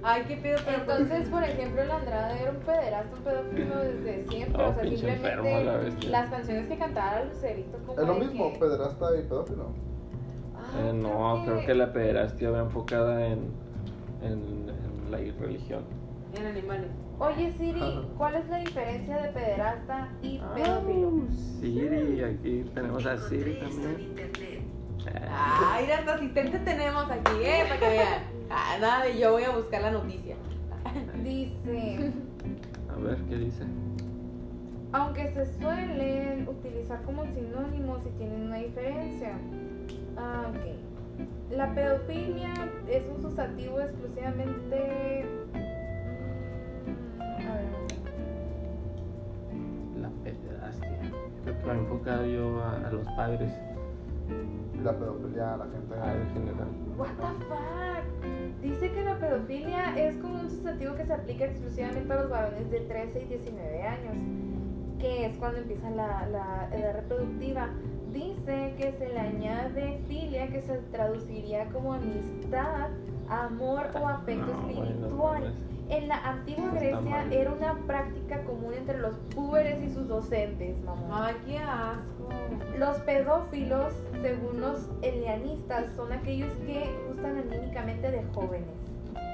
[0.03, 0.79] Ay, qué pedo, pero.
[0.79, 4.63] Entonces, por ejemplo, el Andrade era un pederasta, un pedófilo desde siempre.
[4.65, 8.15] Oh, o sea, pinche enfermo, la simplemente las canciones que cantaba Lucerito como Es lo
[8.15, 9.67] mismo, que- pederasta y pedófilo.
[10.57, 13.51] Ah, Eh, no, creo que la pederastia va enfocada en,
[14.23, 15.85] en, en la religión.
[16.35, 16.91] En animales.
[17.19, 17.81] Oye, Siri,
[18.19, 21.13] ¿cuál es la diferencia de pederasta y Ah, pedófilo?
[21.61, 24.15] Siri, aquí tenemos a Siri también.
[25.29, 28.23] Ah, Ay, hasta asistente tenemos aquí, eh, para que vean.
[28.51, 30.37] Ah, nada de yo voy a buscar la noticia.
[31.23, 32.13] Dice,
[32.89, 33.65] A ver, ¿qué dice?
[34.93, 39.33] aunque se suelen utilizar como sinónimos y tienen una diferencia.
[40.17, 41.51] Ah, ok.
[41.51, 42.53] La pedofilia
[42.89, 45.27] es un sustantivo exclusivamente...
[46.87, 47.67] mm, A ver,
[50.01, 50.99] La pederastia.
[51.45, 53.53] Creo que va enfocado yo a, a los padres,
[54.87, 55.95] La pedofilia a la gente.
[55.97, 56.69] a en general.
[56.97, 58.63] What the fuck?
[58.63, 62.71] Dice que la pedofilia es como un sustantivo que se aplica exclusivamente a los varones
[62.71, 64.17] de 13 y 19 años,
[65.01, 67.69] que es cuando empieza la, la edad reproductiva.
[68.13, 72.89] Dice que se le añade filia, que se traduciría como amistad,
[73.29, 75.41] amor o afecto No, no espiritual.
[75.43, 75.55] mames.
[75.89, 81.27] En la antigua Grecia era una práctica común entre los púberes y sus docentes, mamá.
[81.29, 82.29] Ay, qué asco.
[82.77, 88.67] Los pedófilos, según los elianistas, son aquellos que gustan anímicamente de jóvenes.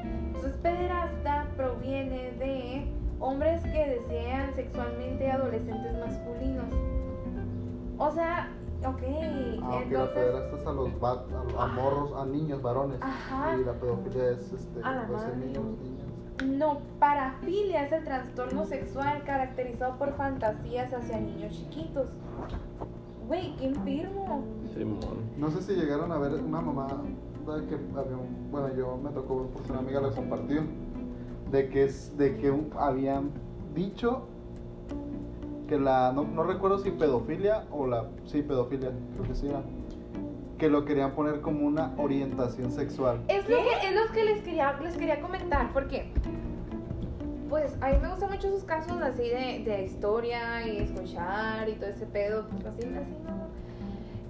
[0.05, 2.87] Entonces, pederasta proviene de
[3.19, 6.67] hombres que desean sexualmente a adolescentes masculinos.
[7.99, 8.49] O sea,
[8.81, 9.03] ok,
[9.63, 10.09] Ah, ok, la entonces...
[10.15, 11.25] pederasta es a los va-
[11.59, 12.99] a, a morros, a niños varones.
[13.01, 13.57] Ajá.
[13.59, 16.07] Y la pedofilia es este, A la pues, niños, niñas.
[16.45, 22.09] No, parafilia es el trastorno sexual caracterizado por fantasías hacia niños chiquitos.
[23.29, 24.43] Güey, qué enfermo.
[24.75, 24.99] Simón.
[25.37, 29.11] No sé si llegaron a ver una mamá de que había un, bueno yo me
[29.11, 30.63] tocó porque una amiga lo compartió
[31.51, 33.31] de que es de que un- habían
[33.75, 34.23] dicho
[35.69, 39.63] que la no, no recuerdo si pedofilia o la sí pedofilia creo que sí era
[40.63, 44.45] que lo querían poner como una orientación sexual Es lo que, es lo que les
[44.45, 46.13] quería, les quería comentar, porque
[47.49, 51.73] pues a mí me gustan mucho esos casos así de, de historia y escuchar y
[51.73, 53.13] todo ese pedo, pues, así, así.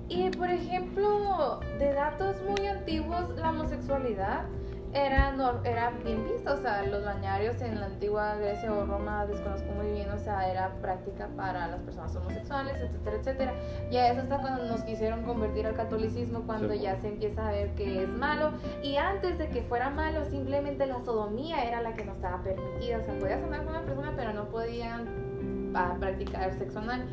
[0.09, 4.47] Y por ejemplo, de datos muy antiguos, la homosexualidad
[4.95, 9.25] era, nor- era bien vista, o sea, los bañarios en la antigua Grecia o Roma,
[9.27, 13.53] desconozco muy bien, o sea, era práctica para las personas homosexuales, etcétera, etcétera.
[13.91, 17.53] Ya eso hasta cuando nos quisieron convertir al catolicismo, cuando Sí, ya se empieza a
[17.53, 18.53] ver que es malo.
[18.83, 22.99] Y antes de que fuera malo, simplemente la sodomía era la que no estaba permitida.
[22.99, 27.07] O sea, podías andar con una persona, pero no podían ah, practicar sexo anal.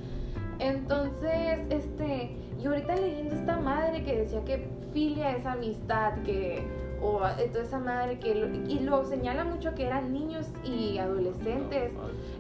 [0.59, 6.67] Entonces, este, y ahorita leyendo esta madre que decía que filia es amistad, que,
[7.01, 7.19] o
[7.51, 11.91] toda esa madre que, lo- y lo señala mucho que eran niños y adolescentes.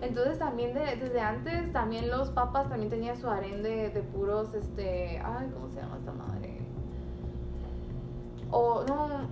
[0.01, 4.53] Entonces también de- desde antes, también los papas también tenían su harén de, de puros,
[4.53, 6.57] este, ay, ¿cómo se llama esta madre?
[8.51, 9.27] O, no,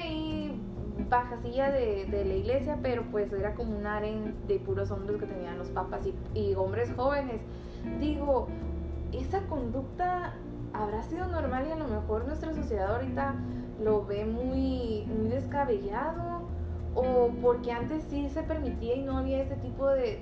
[0.00, 0.60] ahí
[1.08, 5.26] bajacilla de, de la iglesia, pero pues era como un aren de puros hombres que
[5.26, 7.40] tenían los papas y, y hombres jóvenes.
[7.98, 8.48] Digo,
[9.12, 10.34] esa conducta
[10.72, 13.34] habrá sido normal y a lo mejor nuestra sociedad ahorita
[13.82, 16.42] lo ve muy, muy descabellado
[16.94, 20.18] o porque antes sí se permitía y no había ese tipo de,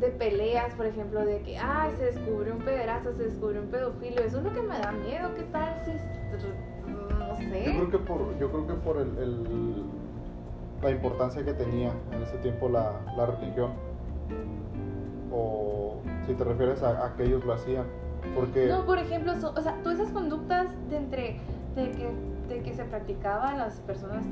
[0.00, 4.20] de, peleas, por ejemplo, de que, ay, se descubrió un pederazo, se descubrió un pedofilio,
[4.22, 5.92] eso es lo que me da miedo, ¿qué tal si,
[7.18, 7.64] no sé?
[7.66, 9.84] Yo creo que por, yo creo que por el, el-
[10.82, 13.72] la importancia que tenía en ese tiempo la, la religión.
[15.32, 17.86] O si te refieres a, a que ellos lo hacían.
[18.68, 21.40] No, por ejemplo, o sea, todas esas conductas de entre
[21.74, 22.10] de que,
[22.48, 24.24] de que se practicaba a las personas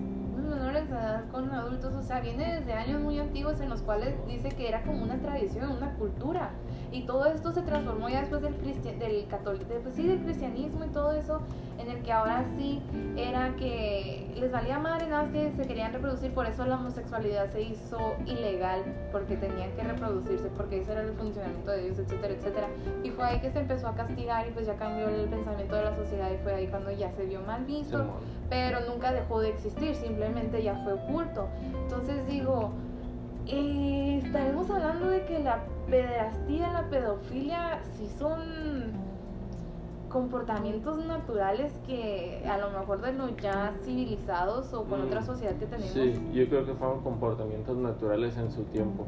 [0.46, 4.14] menores de edad con adultos, o sea, viene desde años muy antiguos en los cuales
[4.26, 6.50] dice que era como una tradición, una cultura.
[6.92, 10.84] Y todo esto se transformó ya después del cristian, del católico, pues sí, del cristianismo
[10.84, 11.42] y todo eso,
[11.78, 12.82] en el que ahora sí
[13.16, 17.50] era que les valía madre nada más que se querían reproducir, por eso la homosexualidad
[17.50, 18.82] se hizo ilegal,
[19.12, 22.68] porque tenían que reproducirse, porque ese era el funcionamiento de Dios, etcétera, etcétera.
[23.02, 25.84] Y fue ahí que se empezó a castigar y pues ya cambió el pensamiento de
[25.84, 28.04] la sociedad y fue ahí cuando ya se vio mal visto,
[28.48, 31.48] pero nunca dejó de existir, simplemente ya fue oculto.
[31.82, 32.72] Entonces digo,
[33.48, 39.06] eh, estaremos hablando de que la pederastía, la pedofilia, sí son
[40.08, 45.54] comportamientos naturales que a lo mejor de los ya civilizados o con Mm, otra sociedad
[45.56, 45.92] que tenemos.
[45.92, 49.04] Sí, yo creo que fueron comportamientos naturales en su tiempo.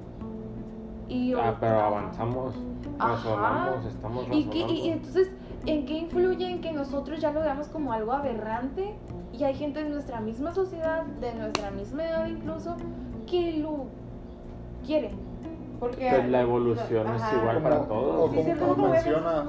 [1.09, 2.55] Y Ah, pero avanzamos,
[2.99, 3.14] Ajá.
[3.14, 4.53] razonamos, estamos ¿Y, razonando.
[4.53, 5.30] qué, y, y entonces,
[5.66, 8.95] ¿en qué influye en que nosotros ya lo veamos como algo aberrante?
[9.32, 12.76] Y hay gente de nuestra misma sociedad, de nuestra misma edad incluso,
[13.26, 13.86] que lo
[14.89, 15.11] quiere.
[15.78, 17.36] Porque Pues la evolución es Ajá.
[17.36, 18.14] igual para todos.
[18.16, 19.45] o Sí, como, cierto, como como mencionas,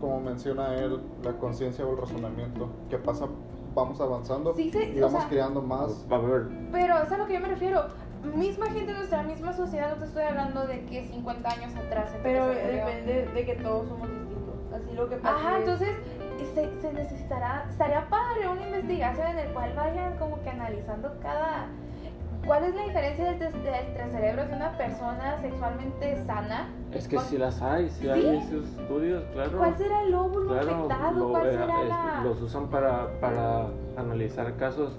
[0.00, 3.26] como menciona él, la conciencia o el razonamiento, que pasa,
[3.74, 6.06] vamos avanzando Sí, se- y vamos sea- creando más.
[6.10, 6.20] A
[6.72, 7.82] Pero es a lo que yo me refiero.
[8.34, 12.10] Misma gente de nuestra misma sociedad, no te estoy hablando de que 50 años atrás.
[12.22, 12.60] Pero murió.
[12.60, 14.54] depende de que todos somos distintos.
[14.74, 15.36] Así lo que pasa.
[15.36, 15.88] Ajá, es- entonces
[16.54, 21.66] se, se necesitará, estaría padre una investigación en el cual vayan como que analizando cada...
[22.48, 26.70] ¿Cuál es la diferencia entre cerebros de una persona sexualmente sana?
[26.92, 28.08] Es que ¿Cuál- sí las hay, sí, ¿Sí?
[28.08, 29.58] hay esos estudios, claro.
[29.58, 31.18] ¿Cuál será el óvulo Claro, afectado?
[31.18, 32.20] lo- ¿Cuál eh, será es- la...?
[32.24, 33.66] los usan para, para
[33.98, 34.96] analizar casos,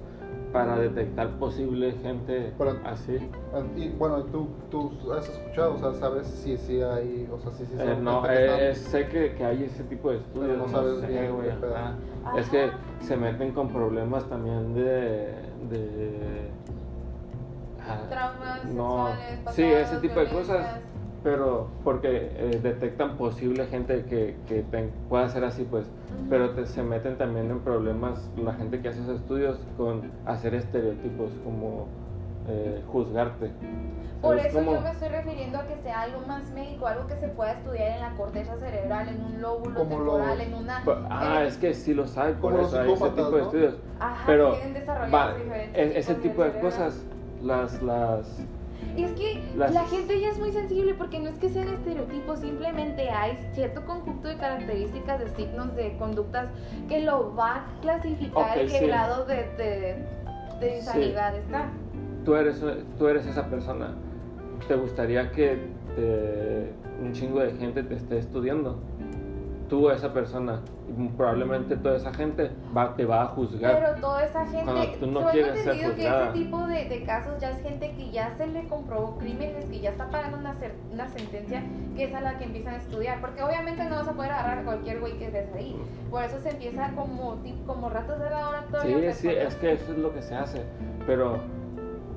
[0.54, 3.18] para detectar posible gente Pero- así.
[3.76, 7.66] Y bueno, tú, tú has escuchado, o sea, sabes si sí hay, o sea, si
[7.66, 10.70] sí Eh, no, eh, están- sé que, que hay ese tipo de estudios, no no,
[10.72, 11.32] sabes sé, bien.
[11.76, 12.38] Ajá.
[12.38, 12.70] Es que
[13.02, 15.34] se meten con problemas también de...
[15.68, 16.50] de
[18.10, 20.66] Traumas no, sexuales, sí, ese tipo de cosas,
[21.24, 25.86] pero porque eh, detectan posible gente que, que ten- pueda ser así, pues,
[26.30, 30.54] pero te- se meten también en problemas la gente que hace esos estudios con hacer
[30.56, 31.88] estereotipos, como
[32.48, 33.52] eh, juzgarte.
[34.22, 34.74] Por ¿Sabes eso cómo?
[34.76, 37.92] yo me estoy refiriendo a que sea algo más médico, algo que se pueda estudiar
[37.94, 40.84] en la corteza cerebral, en un lóbulo Como temporal, los- en una...
[41.10, 43.46] Ah, en- es que sí los hay, por eso hay ese tipo de ¿no?
[43.46, 43.76] estudios.
[44.00, 47.06] Ajá, Pero tienen desarrollados va, diferentes e- ese tipo de cosas,
[47.42, 48.46] las, las,
[48.96, 51.68] Y es que Las- la gente ya es muy sensible porque no es que sean
[51.70, 56.50] estereotipos, simplemente hay cierto conjunto de características, de signos, de conductas
[56.88, 58.86] que lo va a clasificar Ok, en qué sí.
[58.88, 60.06] grado de, de,
[60.60, 61.70] de insanidad está.
[62.26, 62.62] tú eres,
[62.98, 63.94] tú eres esa persona.
[64.68, 65.58] ¿Te gustaría que
[65.96, 68.80] te- un chingo de gente te esté estudiando?
[69.70, 70.62] Tú, esa persona,
[71.16, 73.76] probablemente toda esa gente va, te va a juzgar.
[73.80, 76.24] Pero toda esa gente, Cuando tú no quieres ser entendido que juzgada.
[76.30, 79.80] ese tipo de, de casos ya es gente que ya se le comprobó crímenes, que
[79.80, 80.56] ya está pagando una,
[80.92, 81.64] una sentencia,
[81.96, 83.22] que es a la que empiezan a estudiar.
[83.22, 85.76] Porque obviamente no vas a poder agarrar a cualquier güey que estés ahí.
[86.10, 89.12] Por eso se empieza como, como ratos de laboratorio.
[89.14, 90.64] Sí, sí, es que eso es lo que se hace.
[91.06, 91.40] Pero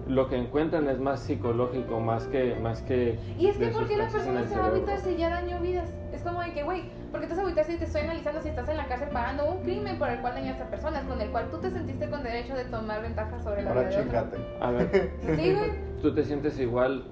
[0.09, 2.57] lo que encuentran es más psicológico, más que...
[2.57, 4.67] Más que Y es que de ¿por qué la persona se va a cerebro.
[4.75, 5.89] agüitar si ya dañó vidas?
[6.13, 8.43] Es como de que, güey, ¿por qué te vas a agüitar si te estoy analizando
[8.43, 11.21] si estás en la cárcel pagando un crimen por el cual dañaste a personas, con
[11.21, 13.97] el cual tú te sentiste con derecho de tomar ventaja sobre la Ahora vida de
[13.97, 14.11] otro?
[14.13, 14.37] chingate.
[14.61, 15.71] A ver, Sí, güey.
[16.03, 17.05] tú te sientes igual,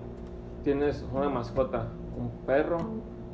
[0.64, 1.86] tienes una mascota,
[2.18, 2.78] un perro,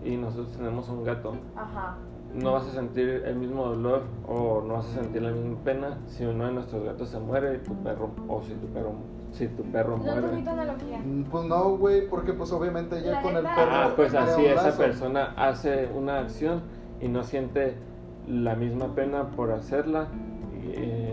[0.05, 1.35] y nosotros tenemos un gato.
[1.57, 1.97] Ajá.
[2.37, 5.99] No vas a sentir el mismo dolor o no vas a sentir la misma pena
[6.07, 8.93] si uno de nuestros gatos se muere y tu perro, o si tu perro,
[9.33, 10.49] si tu perro No muere.
[10.51, 10.99] analogía.
[10.99, 13.55] Mm, Pues no, güey, porque pues obviamente ya La con el perro.
[13.73, 16.63] Ah, pues así esa persona hace una acción
[17.01, 17.75] y no siente
[18.29, 20.09] la misma pena por hacerla.
[20.63, 21.06] y, eh,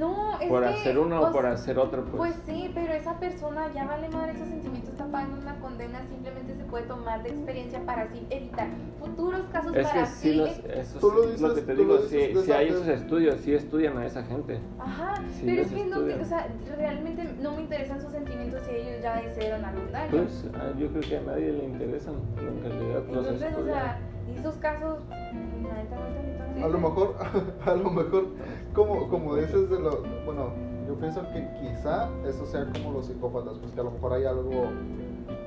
[0.00, 2.42] No, es por que, hacer uno o o por hacer otro, Pues pues.
[2.46, 6.64] sí, pero esa persona ya vale madre esos sentimientos, está pagando una condena, simplemente se
[6.64, 10.36] puede tomar de experiencia para así evitar futuros casos Es para que sí, así.
[10.38, 13.40] los, eso Tú lo es lo que te tú digo, si, si hay esos estudios,
[13.42, 14.58] sí estudian a esa gente.
[14.78, 18.62] Ajá, Sí, pero es que no, te- o sea, realmente no me interesan sus sentimientos
[18.64, 20.10] si ellos ya hicieron algún daño.
[20.10, 23.98] Pues ah, yo creo que a nadie le interesan en realidad los Entonces, o sea,
[24.26, 26.39] y esos casos, la neta, no.
[26.62, 27.16] A lo mejor,
[27.66, 28.26] a lo mejor,
[28.74, 30.52] como, como dices de lo, bueno,
[30.86, 34.24] yo pienso que quizá eso sea como los psicópatas, pues que a lo mejor hay
[34.24, 34.68] algo,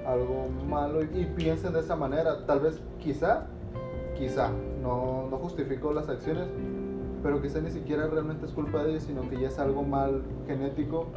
[0.06, 2.46] algo malo y, y piensen de esa manera.
[2.46, 3.46] Tal vez, quizá,
[4.18, 4.50] quizá,
[4.82, 6.48] no, no justifico las acciones,
[7.22, 10.24] pero quizá ni siquiera realmente es culpa de ellos, sino que ya es algo mal
[10.46, 11.08] genético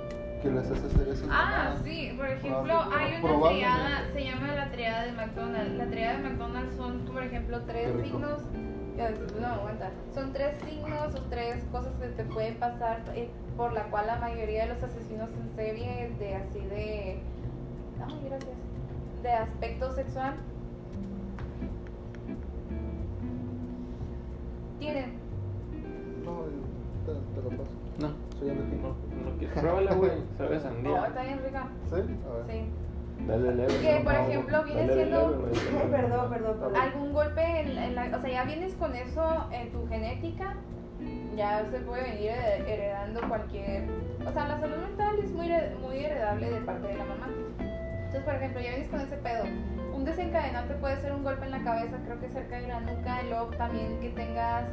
[0.42, 1.26] que les hace hacer eso.
[1.30, 5.74] Ah, sí, por ejemplo, hay una triada, se llama la triada de McDonald's.
[5.76, 8.40] La triada de McDonald's son, por ejemplo, tres signos.
[8.96, 9.90] Ya, No, aguanta.
[10.14, 14.16] Son tres signos o tres cosas que te pueden pasar eh, por la cual la
[14.16, 17.20] mayoría de los asesinos en serie de así de.
[18.06, 18.54] Ay, gracias.
[19.22, 20.34] De aspecto sexual
[24.78, 25.14] tienen.
[26.24, 26.42] No,
[27.06, 27.70] te, te lo paso.
[27.98, 28.94] No, Soy alérgico.
[29.24, 29.54] no, no quiero.
[29.54, 31.06] Pruébala, güey, sabe sandía.
[31.06, 31.68] está bien rica.
[31.86, 31.94] ¿Sí?
[31.94, 32.46] A ver.
[32.50, 32.70] Sí.
[33.26, 33.78] Dale leve.
[33.80, 35.88] Que, no, por no, ejemplo, viene dale siendo- leve.
[35.90, 36.76] Perdón, perdón, perdón.
[36.76, 40.54] algún golpe en, en la, o sea, ya vienes con eso en tu genética,
[41.36, 43.84] ya se puede venir hered- heredando cualquier,
[44.26, 45.48] o sea, la salud mental es muy,
[45.80, 47.28] muy heredable de parte de la mamá.
[47.58, 49.44] Entonces, por ejemplo, ya vienes con ese pedo.
[49.94, 53.22] Un desencadenante puede ser un golpe en la cabeza, creo que cerca de la nuca,
[53.22, 54.64] y luego también que tengas,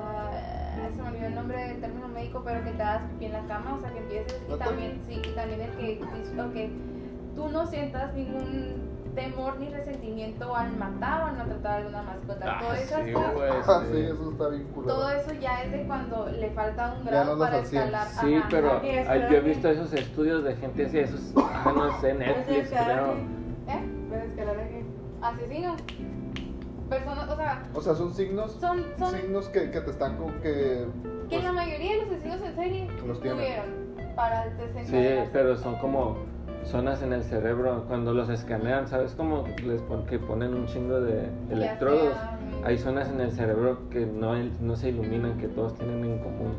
[0.00, 0.30] ah,
[0.94, 3.42] se me olvidó el nombre del término médico, pero que te hagas pipí en la
[3.46, 6.00] cama, o sea, que empieces, y también, sí, y también el que,
[6.40, 6.70] o que
[7.38, 12.44] tú no sientas ningún temor ni resentimiento al matar o al maltratar a alguna mascota.
[12.44, 13.92] Ah, todo, eso sí, está- güey, Ah, sí.
[13.92, 14.94] sí, eso está bien culero.
[14.94, 18.06] todo eso ya es de cuando le falta un grado no para escalar.
[18.08, 18.80] Sí, Ajá, pero.
[18.80, 22.70] Sí, ay, yo he visto esos estudios de gente así, esos, ah, no sé, Netflix,
[22.70, 23.12] creo.
[23.68, 23.84] ¿Eh?
[24.08, 24.84] ¿Puedes escalar aquí?
[25.22, 25.76] Asesino.
[26.88, 30.32] Personas, o sea, O sea, son signos, son, son signos que, que te están como
[30.40, 30.40] que...
[30.42, 30.86] que
[31.28, 33.38] pues, la mayoría de los asesinos en serie Los tienen.
[33.38, 35.28] tuvieron para Sí, desencadenar.
[35.32, 36.16] pero son como
[36.68, 39.14] zonas en el cerebro cuando los escanean, ¿sabes?
[39.14, 42.16] Como les pon- que ponen un chingo de electrodos.
[42.64, 46.54] Hay zonas en el cerebro que no, no se iluminan, que todos tienen en común,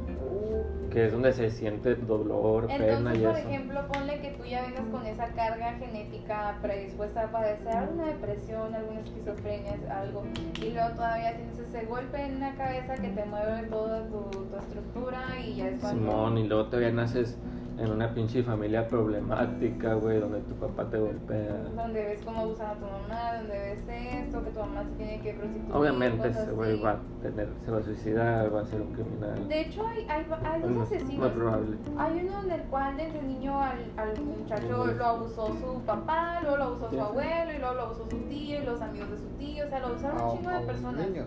[0.89, 3.47] que es donde se siente dolor, pena y por eso.
[3.49, 8.73] ejemplo, ponle que tú ya vengas con esa carga genética predispuesta a padecer alguna depresión,
[8.73, 10.23] alguna esquizofrenia, algo,
[10.61, 14.55] y luego todavía tienes ese golpe en la cabeza que te mueve toda tu, tu
[14.57, 16.01] estructura y ya es cuando...
[16.11, 17.37] Simón, y luego todavía naces
[17.79, 21.55] en una pinche familia problemática, güey, donde tu papá te golpea.
[21.75, 23.57] Donde ves cómo abusan a tu mamá, donde
[23.87, 25.73] ves esto, que tu mamá se tiene que prostituir.
[25.75, 29.47] Obviamente ese güey va a tener, se va a suicidar, va a ser un criminal.
[29.47, 31.17] De hecho, hay, hay, hay dos Muy- asesinos.
[31.19, 31.77] Muy probable.
[31.97, 36.57] Hay uno en el cual desde niño al, al muchacho lo abusó su papá, luego
[36.57, 36.99] lo abusó su Sí.
[37.01, 39.79] abuelo, y luego lo abusó su tío y los amigos de su tío, o sea,
[39.79, 41.07] lo abusaron a- un chingo de personas.
[41.07, 41.23] niño.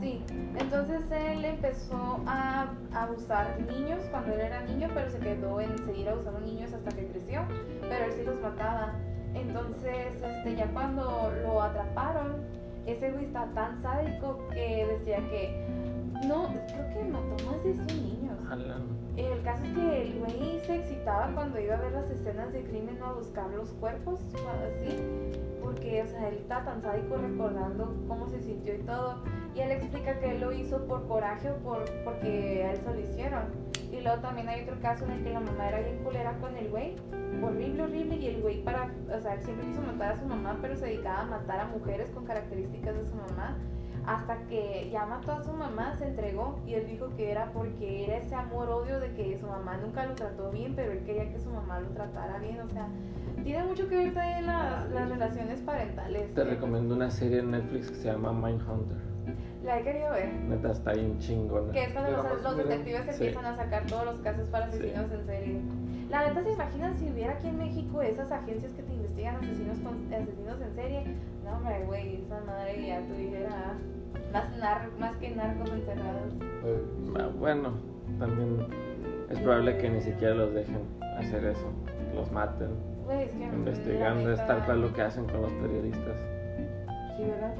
[0.00, 0.22] Sí,
[0.58, 6.08] entonces él empezó a abusar niños cuando él era niño, pero se quedó en seguir
[6.08, 7.42] abusando niños hasta que creció,
[7.80, 8.92] pero él sí los mataba.
[9.34, 12.36] Entonces, este, ya cuando lo atraparon,
[12.86, 15.64] ese güey está tan sádico que decía que
[16.26, 18.38] no, creo que mató más de 100 niños.
[18.44, 18.76] Ojalá.
[19.16, 22.64] El caso es que el güey se excitaba cuando iba a ver las escenas de
[22.64, 24.96] crimen o a buscar los cuerpos, o así,
[25.62, 29.22] porque, o sea, él está tan sádico recordando cómo se sintió y todo.
[29.54, 32.92] Y él explica que él lo hizo por coraje o por, porque a él se
[32.92, 33.44] lo hicieron.
[33.92, 36.56] Y luego también hay otro caso en el que la mamá era bien culera con
[36.56, 36.96] el güey,
[37.40, 40.58] horrible, horrible, y el güey para, o sea, él siempre quiso matar a su mamá,
[40.60, 43.56] pero se dedicaba a matar a mujeres con características de su mamá
[44.06, 48.04] hasta que ya mató a su mamá, se entregó y él dijo que era porque
[48.04, 51.38] era ese amor-odio de que su mamá nunca lo trató bien, pero él quería que
[51.38, 52.86] su mamá lo tratara bien, o sea,
[53.42, 56.34] tiene mucho que ver también las, las relaciones parentales.
[56.34, 58.98] Te recomiendo una serie en Netflix que se llama Mindhunter.
[59.64, 60.30] La he querido ver.
[60.34, 61.72] Neta, está bien chingona.
[61.72, 63.10] Que es cuando los, los detectives sí.
[63.12, 64.76] empiezan a sacar todos los casos para Sí.
[64.76, 65.60] asesinos en serie.
[66.10, 69.78] La neta, ¿se imaginan si hubiera aquí en México esas agencias que te investigan asesinos,
[69.78, 71.04] con, asesinos en serie?
[71.44, 73.74] No, hombre, güey, esa madre ya tuviera
[74.32, 76.32] más, nar, más que narcos encerrados.
[76.64, 76.82] Eh,
[77.18, 77.72] Ah, Bueno,
[78.18, 78.66] también
[79.30, 80.80] es probable que ni siquiera los dejen
[81.18, 81.70] hacer eso,
[82.14, 82.70] los maten.
[83.04, 86.16] Güey, es que Investigando es tal cual lo que hacen con los periodistas.
[87.16, 87.54] Sí, ¿verdad?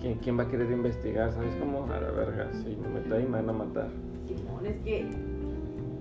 [0.00, 1.30] ¿Quién, quién va a querer investigar?
[1.32, 1.84] ¿Sabes cómo?
[1.92, 3.88] A la verga, si me meto ahí me van a matar.
[4.26, 5.06] Simón, es que.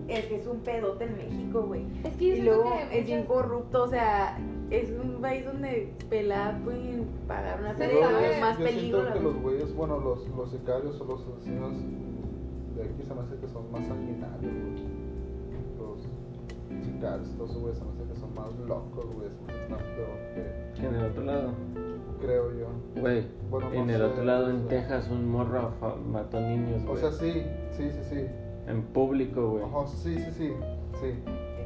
[0.07, 1.85] Es que es un pedote en México, güey.
[2.03, 4.37] Es que Y luego que es bien corrupto, o sea,
[4.69, 8.99] es un país donde pelada pueden pagar una Se serie de más yo peligro.
[9.01, 11.73] siento que los güeyes, bueno, los, los sicarios o los asesinos
[12.75, 15.01] de aquí se me hace que son más sanguinarios, güey.
[15.79, 19.29] Los sicarios, todos esos güeyes se me hace que son más locos, güey.
[19.29, 20.17] Se me hace que están peor
[20.75, 21.49] que, En el otro lado.
[22.21, 23.01] creo yo.
[23.01, 24.67] Güey, Bueno, no en el sé, otro lado, en sé.
[24.67, 26.99] Texas, un morro fa- mató niños, O güey.
[27.01, 27.43] sea, sí,
[27.77, 28.25] sí, sí, sí.
[28.71, 29.63] En público, güey.
[29.63, 30.53] Ojo, sí, sí, sí,
[30.99, 31.23] sí.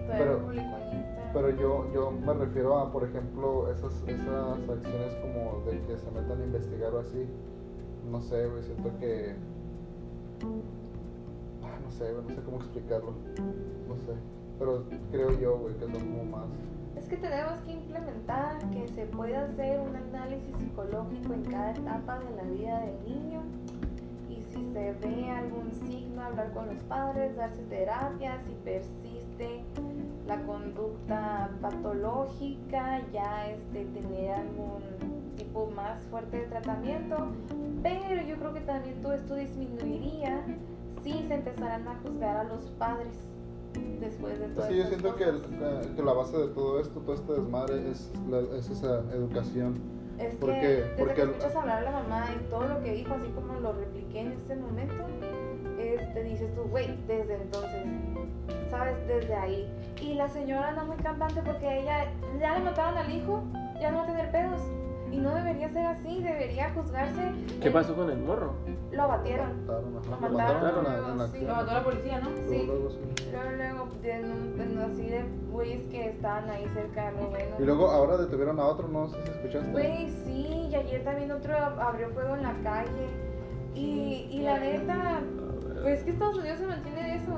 [0.08, 0.42] Pero-.
[1.36, 6.10] Pero yo, yo me refiero a, por ejemplo, esas, esas acciones como de que se
[6.12, 7.28] metan a investigar o así.
[8.10, 9.36] No sé, güey, siento que...
[11.62, 13.12] Ah, no sé, güey, no sé cómo explicarlo.
[13.86, 14.14] No sé.
[14.58, 16.46] Pero creo yo, güey, que son como más...
[16.96, 22.20] Es que tenemos que implementar que se pueda hacer un análisis psicológico en cada etapa
[22.20, 23.42] de la vida del niño
[24.56, 29.64] si se ve algún signo, hablar con los padres, darse terapia, si persiste
[30.26, 34.82] la conducta patológica, ya este, tener algún
[35.36, 37.18] tipo más fuerte de tratamiento,
[37.84, 40.44] pero yo creo que también todo esto disminuiría
[41.04, 43.14] si se empezaran a juzgar a los padres
[44.00, 45.42] después de todo Sí, yo siento que, el-
[45.96, 49.76] que la base de todo esto, todo este desmadre, es, la- es esa educación.
[50.20, 53.14] Es que desde Porque que escuchas hablar a la mamá y todo lo que dijo,
[53.14, 55.04] así como lo repliqué en este momento,
[55.78, 57.86] este, dices tú, güey, desde entonces,
[58.70, 58.96] ¿sabes?
[59.08, 59.70] Desde ahí.
[60.02, 62.06] Y la señora anda muy campante porque ella
[62.40, 63.44] ya le mataron al hijo,
[63.80, 64.62] ya no va a tener pedos.
[65.16, 67.32] Y no debería ser así, debería juzgarse.
[67.62, 68.54] ¿Qué el- pasó con el morro?
[68.92, 69.62] Lo abatieron.
[69.66, 70.02] Mataron, Lo
[70.38, 71.28] mataron, la- la.
[71.40, 72.30] Lo mató la policía, ¿no?
[72.32, 72.64] Luego, Sí.
[72.66, 73.00] luego, sí.
[73.32, 77.56] Luego, así de güeyes que estaban ahí cerca bueno.
[77.58, 79.72] Y luego ahora detuvieron a otro, no sé si escuchaste.
[79.72, 83.08] Güey, sí, y ayer también otro ab- abrió fuego en la calle.
[83.74, 85.22] Y, y la neta,
[85.82, 87.38] pues es que Estados Unidos se mantiene de eso.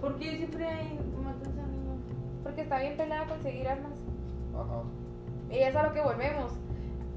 [0.00, 1.62] ¿Por qué siempre hay matanza?
[2.42, 3.92] Porque está bien pelada conseguir armas.
[4.54, 4.82] Ajá.
[5.52, 6.52] Y es a lo que volvemos.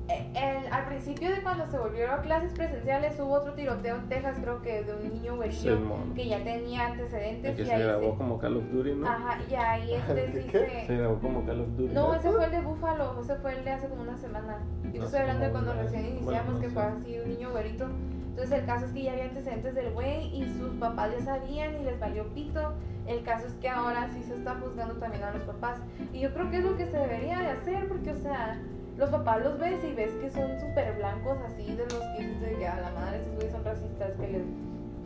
[0.08, 4.08] Eh, el- al principio de cuando se volvieron a clases presenciales hubo otro tiroteo en
[4.08, 6.14] Texas, creo que de un niño Simón.
[6.14, 8.92] que ya tenía El antecedentes que y se ahí grabó se- como Call of Duty,
[8.94, 9.08] ¿no?
[9.08, 10.50] Ajá, y ahí este ¿Qué, sí?
[10.52, 10.98] Se se...
[10.98, 11.94] grabó como Call of Duty.
[11.96, 14.60] No, ese fue el de Búfalo, ese fue el de hace como una semana.
[14.84, 16.74] Yo No estoy sé hablando de cuando recién Bueno, iniciamos, no que sé.
[16.74, 17.88] fue así un niño güerito.
[18.36, 21.80] Entonces el caso es que ya había antecedentes del güey y sus papás ya sabían
[21.80, 22.74] y les valió pito.
[23.08, 25.80] El caso es que ahora sí se está juzgando también a los papás.
[26.12, 28.60] Y yo creo que es lo que se debería de hacer, porque o sea,
[28.98, 32.42] los papás los ves y ves que son súper blancos así, de los que dices
[32.42, 34.44] de que a la madre esos güeyes son racistas, que les...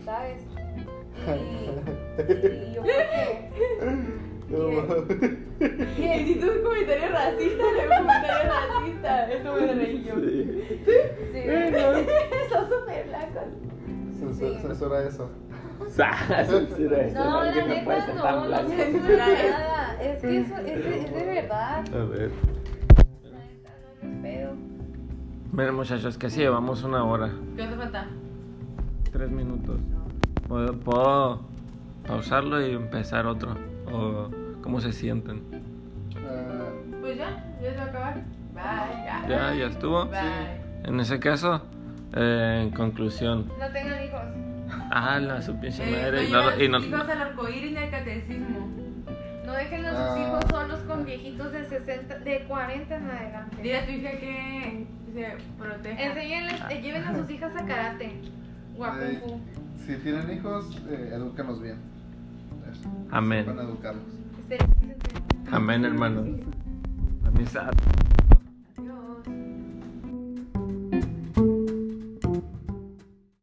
[0.03, 0.41] ¿Sabes?
[1.27, 4.38] Y, y yo creo que...
[4.51, 4.69] No,
[5.97, 9.31] Y si tú un comentario racista, le un comentario racista.
[9.31, 10.15] Esto me reí yo.
[10.15, 10.61] Sí.
[11.33, 11.41] Sí,
[12.49, 13.43] Son súper blancos.
[14.19, 14.61] censura, Sí.
[14.67, 15.29] censura eso.
[16.01, 19.97] Ah, censura eso, No, la neta no, no censura nada.
[20.03, 21.85] Es que eso es de, es de verdad.
[21.95, 22.31] A ver.
[23.23, 23.71] La neta
[24.03, 24.51] no es pedo.
[25.53, 28.07] Miren muchachos, que sí, llevamos una hora, ¿Qué hace falta?
[29.11, 29.79] tres minutos.
[30.47, 31.41] ¿Puedo, puedo
[32.05, 33.55] pausarlo y empezar otro?
[33.91, 34.29] ¿O
[34.61, 35.41] cómo se sienten?
[35.51, 38.15] Eh, Pues ya, ya se va a acabar.
[38.53, 39.05] Bye.
[39.05, 40.05] Ya, ¿Ya, ya estuvo?
[40.05, 40.19] Bye.
[40.83, 41.61] En ese caso,
[42.13, 43.47] eh, en conclusión.
[43.59, 44.21] No tengan hijos.
[44.91, 46.25] Ah, la su pinche Eh, madre.
[46.27, 48.69] Y no y no- a sus hijos al arcoíris ni al catecismo.
[49.45, 50.19] No dejen a sus Ah.
[50.27, 53.57] hijos solos con viejitos de 60, de 40 en adelante.
[53.61, 56.03] Dile a tu hija que se proteja.
[56.03, 58.11] Enséñenles, eh, lleven a sus hijas a karate.
[58.81, 58.91] A
[59.21, 59.41] fu.
[59.85, 61.77] si tienen hijos, eh, edúquenlos bien.
[63.11, 63.45] Amén.
[63.45, 64.03] Sepan educarlos.
[65.51, 66.27] Amén, hermanos.
[67.25, 67.71] Amistad.